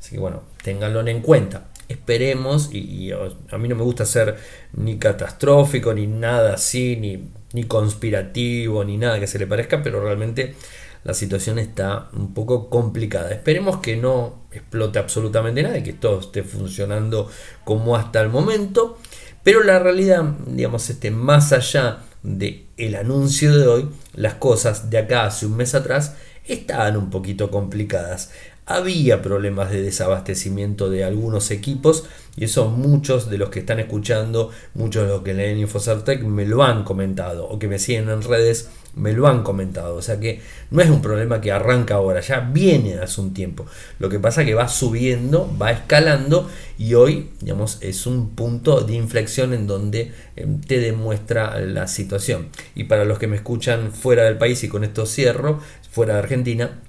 Así 0.07 0.15
que 0.15 0.21
bueno, 0.21 0.43
ténganlo 0.63 1.05
en 1.05 1.19
cuenta. 1.19 1.67
Esperemos, 1.89 2.69
y, 2.71 3.11
a 3.11 3.57
mí 3.57 3.67
no 3.67 3.75
me 3.75 3.83
gusta 3.83 4.05
ser 4.05 4.37
ni 4.71 4.97
catastrófico, 4.97 5.93
ni 5.93 6.07
nada 6.07 6.53
así, 6.53 6.95
ni 6.95 7.29
ni 7.53 7.65
conspirativo, 7.65 8.85
ni 8.85 8.97
nada 8.97 9.19
que 9.19 9.27
se 9.27 9.37
le 9.37 9.47
parezca, 9.47 9.83
pero 9.83 10.01
realmente 10.01 10.55
la 11.03 11.13
situación 11.13 11.59
está 11.59 12.07
un 12.13 12.33
poco 12.33 12.69
complicada. 12.69 13.31
Esperemos 13.31 13.77
que 13.77 13.97
no 13.97 14.43
explote 14.51 14.97
absolutamente 14.97 15.63
nada 15.63 15.77
y 15.77 15.83
que 15.83 15.93
todo 15.93 16.21
esté 16.21 16.43
funcionando 16.43 17.29
como 17.65 17.97
hasta 17.97 18.21
el 18.21 18.29
momento. 18.29 18.97
Pero 19.43 19.61
la 19.61 19.79
realidad, 19.79 20.23
digamos, 20.45 20.89
este, 20.89 21.11
más 21.11 21.51
allá 21.51 21.99
del 22.23 22.65
el 22.77 22.95
anuncio 22.95 23.57
de 23.57 23.67
hoy, 23.67 23.89
las 24.13 24.35
cosas 24.35 24.89
de 24.89 24.99
acá 24.99 25.25
hace 25.25 25.45
un 25.45 25.57
mes 25.57 25.75
atrás 25.75 26.15
estaban 26.45 26.95
un 26.95 27.09
poquito 27.09 27.51
complicadas 27.51 28.31
había 28.67 29.21
problemas 29.21 29.71
de 29.71 29.81
desabastecimiento 29.81 30.89
de 30.89 31.05
algunos 31.05 31.51
equipos 31.51 32.03
y 32.35 32.43
eso 32.43 32.69
muchos 32.69 33.29
de 33.29 33.37
los 33.37 33.49
que 33.49 33.59
están 33.59 33.79
escuchando, 33.79 34.51
muchos 34.75 35.03
de 35.03 35.09
los 35.09 35.21
que 35.23 35.33
leen 35.33 35.57
InfoSartec 35.57 36.21
me 36.23 36.45
lo 36.45 36.63
han 36.63 36.83
comentado 36.83 37.47
o 37.47 37.57
que 37.57 37.67
me 37.67 37.79
siguen 37.79 38.09
en 38.09 38.21
redes 38.21 38.69
me 38.97 39.13
lo 39.13 39.27
han 39.27 39.43
comentado. 39.43 39.95
O 39.95 40.01
sea 40.01 40.19
que 40.19 40.41
no 40.71 40.81
es 40.81 40.89
un 40.89 41.01
problema 41.01 41.39
que 41.39 41.51
arranca 41.51 41.95
ahora, 41.95 42.19
ya 42.19 42.41
viene 42.41 42.95
hace 42.95 43.21
un 43.21 43.33
tiempo. 43.33 43.65
Lo 43.99 44.09
que 44.09 44.19
pasa 44.19 44.41
es 44.41 44.47
que 44.47 44.53
va 44.53 44.67
subiendo, 44.67 45.55
va 45.59 45.71
escalando 45.71 46.49
y 46.77 46.93
hoy, 46.95 47.29
digamos, 47.39 47.77
es 47.81 48.05
un 48.05 48.31
punto 48.31 48.81
de 48.81 48.95
inflexión 48.95 49.53
en 49.53 49.67
donde 49.67 50.11
em, 50.35 50.59
te 50.59 50.79
demuestra 50.79 51.59
la 51.61 51.87
situación. 51.87 52.49
Y 52.75 52.85
para 52.85 53.05
los 53.05 53.17
que 53.17 53.27
me 53.27 53.37
escuchan 53.37 53.91
fuera 53.93 54.23
del 54.23 54.37
país 54.37 54.63
y 54.63 54.67
con 54.67 54.83
esto 54.83 55.05
cierro, 55.05 55.59
fuera 55.89 56.13
de 56.13 56.19
Argentina, 56.19 56.81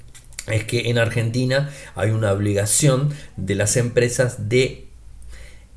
es 0.50 0.64
que 0.64 0.90
en 0.90 0.98
Argentina 0.98 1.70
hay 1.94 2.10
una 2.10 2.32
obligación 2.32 3.10
de 3.36 3.54
las 3.54 3.76
empresas 3.76 4.48
de 4.48 4.86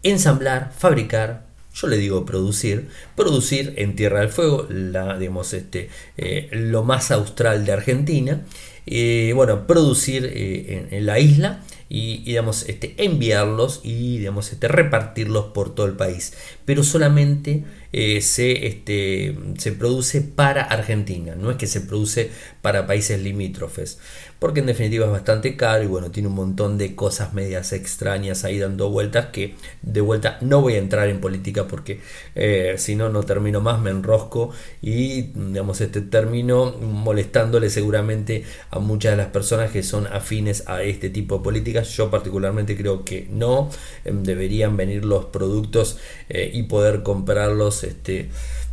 ensamblar, 0.03 0.73
fabricar, 0.77 1.45
yo 1.73 1.87
le 1.87 1.97
digo 1.97 2.25
producir, 2.25 2.89
producir 3.15 3.73
en 3.77 3.95
Tierra 3.95 4.19
del 4.19 4.29
Fuego, 4.29 4.67
la, 4.69 5.17
digamos, 5.17 5.53
este, 5.53 5.89
eh, 6.17 6.49
lo 6.51 6.83
más 6.83 7.11
austral 7.11 7.65
de 7.65 7.71
Argentina, 7.71 8.41
eh, 8.87 9.31
bueno, 9.35 9.67
producir 9.67 10.25
eh, 10.25 10.87
en, 10.91 11.05
la 11.05 11.19
isla 11.19 11.63
y, 11.87 12.23
digamos, 12.23 12.67
este, 12.67 12.95
enviarlos 12.97 13.81
y 13.83 14.17
digamos, 14.17 14.51
este, 14.51 14.67
repartirlos 14.67 15.45
por 15.53 15.73
todo 15.73 15.85
el 15.85 15.93
país. 15.93 16.33
Pero 16.65 16.83
solamente 16.83 17.63
se, 17.91 18.67
este, 18.67 19.37
se 19.57 19.71
produce 19.73 20.21
para 20.21 20.63
Argentina, 20.63 21.35
no 21.35 21.51
es 21.51 21.57
que 21.57 21.67
se 21.67 21.81
produce 21.81 22.31
para 22.61 22.87
países 22.87 23.21
limítrofes 23.21 23.99
porque 24.41 24.61
en 24.61 24.65
definitiva 24.65 25.05
es 25.05 25.11
bastante 25.11 25.55
caro 25.55 25.83
y 25.83 25.85
bueno, 25.85 26.09
tiene 26.09 26.27
un 26.27 26.33
montón 26.33 26.79
de 26.79 26.95
cosas 26.95 27.31
medias 27.35 27.73
extrañas 27.73 28.43
ahí 28.43 28.57
dando 28.57 28.89
vueltas 28.89 29.27
que 29.27 29.53
de 29.83 30.01
vuelta 30.01 30.39
no 30.41 30.61
voy 30.61 30.73
a 30.73 30.77
entrar 30.79 31.09
en 31.09 31.21
política 31.21 31.67
porque 31.67 31.99
eh, 32.33 32.73
si 32.79 32.95
no, 32.95 33.09
no 33.09 33.21
termino 33.21 33.61
más, 33.61 33.79
me 33.79 33.91
enrosco 33.91 34.49
y 34.81 35.21
digamos, 35.33 35.79
este 35.79 36.01
termino 36.01 36.71
molestándole 36.71 37.69
seguramente 37.69 38.43
a 38.71 38.79
muchas 38.79 39.11
de 39.11 39.17
las 39.17 39.27
personas 39.27 39.69
que 39.69 39.83
son 39.83 40.07
afines 40.07 40.67
a 40.67 40.81
este 40.81 41.11
tipo 41.11 41.37
de 41.37 41.43
políticas. 41.43 41.89
Yo 41.95 42.09
particularmente 42.09 42.75
creo 42.75 43.05
que 43.05 43.27
no, 43.29 43.69
em, 44.05 44.23
deberían 44.23 44.75
venir 44.75 45.05
los 45.05 45.25
productos 45.25 45.99
eh, 46.29 46.49
y 46.51 46.63
poder 46.63 47.03
comprarlos. 47.03 47.80
Este, 47.83 48.29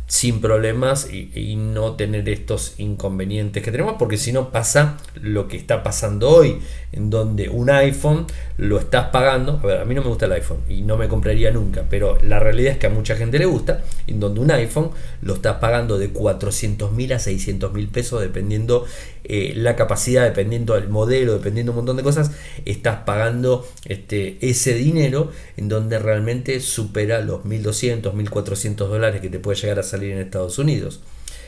sin 0.09 0.41
problemas 0.41 1.07
y, 1.13 1.55
no 1.55 1.93
tener 1.93 2.27
estos 2.29 2.73
inconvenientes 2.79 3.61
que 3.61 3.71
tenemos, 3.71 3.95
porque 3.99 4.17
si 4.17 4.31
no 4.31 4.49
pasa 4.49 4.97
lo 5.21 5.47
que 5.47 5.55
está 5.55 5.83
pasando 5.83 6.29
hoy, 6.29 6.59
en 6.91 7.11
donde 7.11 7.47
un 7.49 7.69
iPhone 7.69 8.25
lo 8.57 8.79
estás 8.79 9.09
pagando, 9.09 9.59
a 9.61 9.67
ver, 9.67 9.81
a 9.81 9.85
mí 9.85 9.93
no 9.93 10.01
me 10.01 10.07
gusta 10.07 10.25
el 10.25 10.31
iPhone 10.31 10.61
y 10.67 10.81
no 10.81 10.97
me 10.97 11.07
compraría 11.07 11.51
nunca, 11.51 11.85
pero 11.89 12.17
la 12.23 12.39
realidad 12.39 12.73
es 12.73 12.77
que 12.79 12.87
a 12.87 12.89
mucha 12.89 13.15
gente 13.15 13.37
le 13.37 13.45
gusta, 13.45 13.83
en 14.07 14.19
donde 14.19 14.39
un 14.39 14.49
iPhone 14.49 14.89
lo 15.21 15.35
estás 15.35 15.57
pagando 15.57 15.99
de 15.99 16.09
400 16.09 16.91
mil 16.91 17.13
a 17.13 17.19
600 17.19 17.71
mil 17.71 17.87
pesos, 17.89 18.19
dependiendo 18.19 18.85
eh, 19.23 19.53
la 19.55 19.75
capacidad, 19.75 20.23
dependiendo 20.23 20.73
del 20.73 20.89
modelo, 20.89 21.33
dependiendo 21.33 21.71
un 21.71 21.77
montón 21.77 21.97
de 21.97 22.03
cosas, 22.03 22.31
estás 22.65 23.03
pagando 23.05 23.67
este, 23.85 24.39
ese 24.41 24.73
dinero 24.73 25.31
en 25.55 25.69
donde 25.69 25.99
realmente 25.99 26.59
supera 26.61 27.21
los 27.21 27.45
1200, 27.45 28.13
1400 28.15 28.89
dólares 28.89 29.21
que 29.21 29.29
te 29.29 29.37
puede 29.37 29.59
llegar 29.59 29.77
a 29.77 29.83
salir 29.83 29.98
en 30.03 30.19
Estados 30.19 30.57
Unidos. 30.59 31.01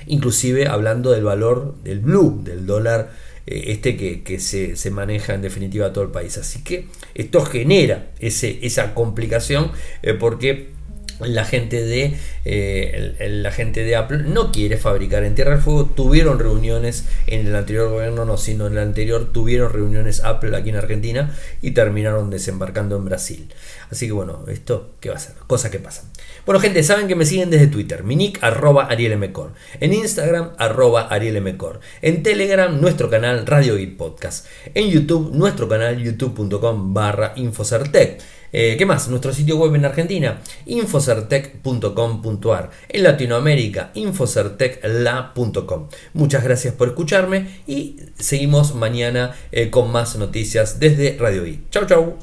Inclusive 0.07 0.67
hablando 0.67 1.11
del 1.11 1.23
valor 1.23 1.75
del 1.83 1.99
blue, 1.99 2.41
del 2.43 2.65
dólar 2.65 3.11
eh, 3.47 3.65
este 3.67 3.97
que, 3.97 4.39
se, 4.39 4.91
maneja 4.91 5.33
en 5.33 5.41
definitiva 5.41 5.93
todo 5.93 6.03
el 6.03 6.11
país. 6.11 6.37
Así 6.37 6.63
que 6.63 6.87
esto 7.15 7.41
genera 7.45 8.11
ese, 8.19 8.59
esa 8.61 8.93
complicación 8.93 9.71
eh, 10.03 10.13
porque 10.13 10.69
la 11.25 11.45
gente 11.45 11.83
de 11.83 12.17
eh, 12.45 13.15
la 13.19 13.51
gente 13.51 13.83
de 13.83 13.95
Apple 13.95 14.23
no 14.25 14.51
quiere 14.51 14.77
fabricar 14.77 15.23
en 15.23 15.35
Tierra 15.35 15.51
del 15.51 15.61
Fuego. 15.61 15.85
Tuvieron 15.85 16.39
reuniones 16.39 17.05
en 17.27 17.47
el 17.47 17.55
anterior 17.55 17.89
gobierno 17.89 18.25
no 18.25 18.37
sino 18.37 18.67
en 18.67 18.73
el 18.73 18.79
anterior 18.79 19.31
tuvieron 19.31 19.71
reuniones 19.71 20.21
Apple 20.23 20.55
aquí 20.55 20.69
en 20.69 20.75
Argentina 20.75 21.35
y 21.61 21.71
terminaron 21.71 22.29
desembarcando 22.29 22.95
en 22.97 23.05
Brasil. 23.05 23.53
Así 23.89 24.07
que 24.07 24.13
bueno 24.13 24.45
esto 24.47 24.91
qué 24.99 25.09
va 25.09 25.15
a 25.15 25.19
ser 25.19 25.35
cosas 25.47 25.71
que 25.71 25.79
pasan. 25.79 26.05
Bueno 26.45 26.59
gente 26.59 26.83
saben 26.83 27.07
que 27.07 27.15
me 27.15 27.25
siguen 27.25 27.49
desde 27.49 27.67
Twitter 27.67 28.03
mi 28.03 28.15
nick 28.15 28.43
arroba 28.43 28.85
arielmcor 28.85 29.53
en 29.79 29.93
Instagram 29.93 30.51
arroba 30.57 31.07
arielmcor 31.07 31.79
en 32.01 32.23
Telegram 32.23 32.79
nuestro 32.79 33.09
canal 33.09 33.45
Radio 33.45 33.75
Geek 33.75 33.97
Podcast. 33.97 34.47
En 34.73 34.89
YouTube 34.89 35.31
nuestro 35.33 35.67
canal 35.67 36.01
youtube.com 36.01 36.93
barra 36.93 37.33
infocertec 37.35 38.21
eh, 38.51 38.75
¿Qué 38.77 38.85
más? 38.85 39.07
Nuestro 39.07 39.33
sitio 39.33 39.57
web 39.57 39.73
en 39.75 39.85
Argentina, 39.85 40.41
infocertec.com.ar. 40.65 42.71
En 42.89 43.03
Latinoamérica, 43.03 43.91
infocertecla.com. 43.93 45.87
Muchas 46.13 46.43
gracias 46.43 46.73
por 46.73 46.89
escucharme 46.89 47.61
y 47.67 47.97
seguimos 48.17 48.75
mañana 48.75 49.35
eh, 49.51 49.69
con 49.69 49.91
más 49.91 50.17
noticias 50.17 50.79
desde 50.79 51.17
Radio 51.17 51.45
I. 51.45 51.63
Chau, 51.69 51.85
chau. 51.85 52.17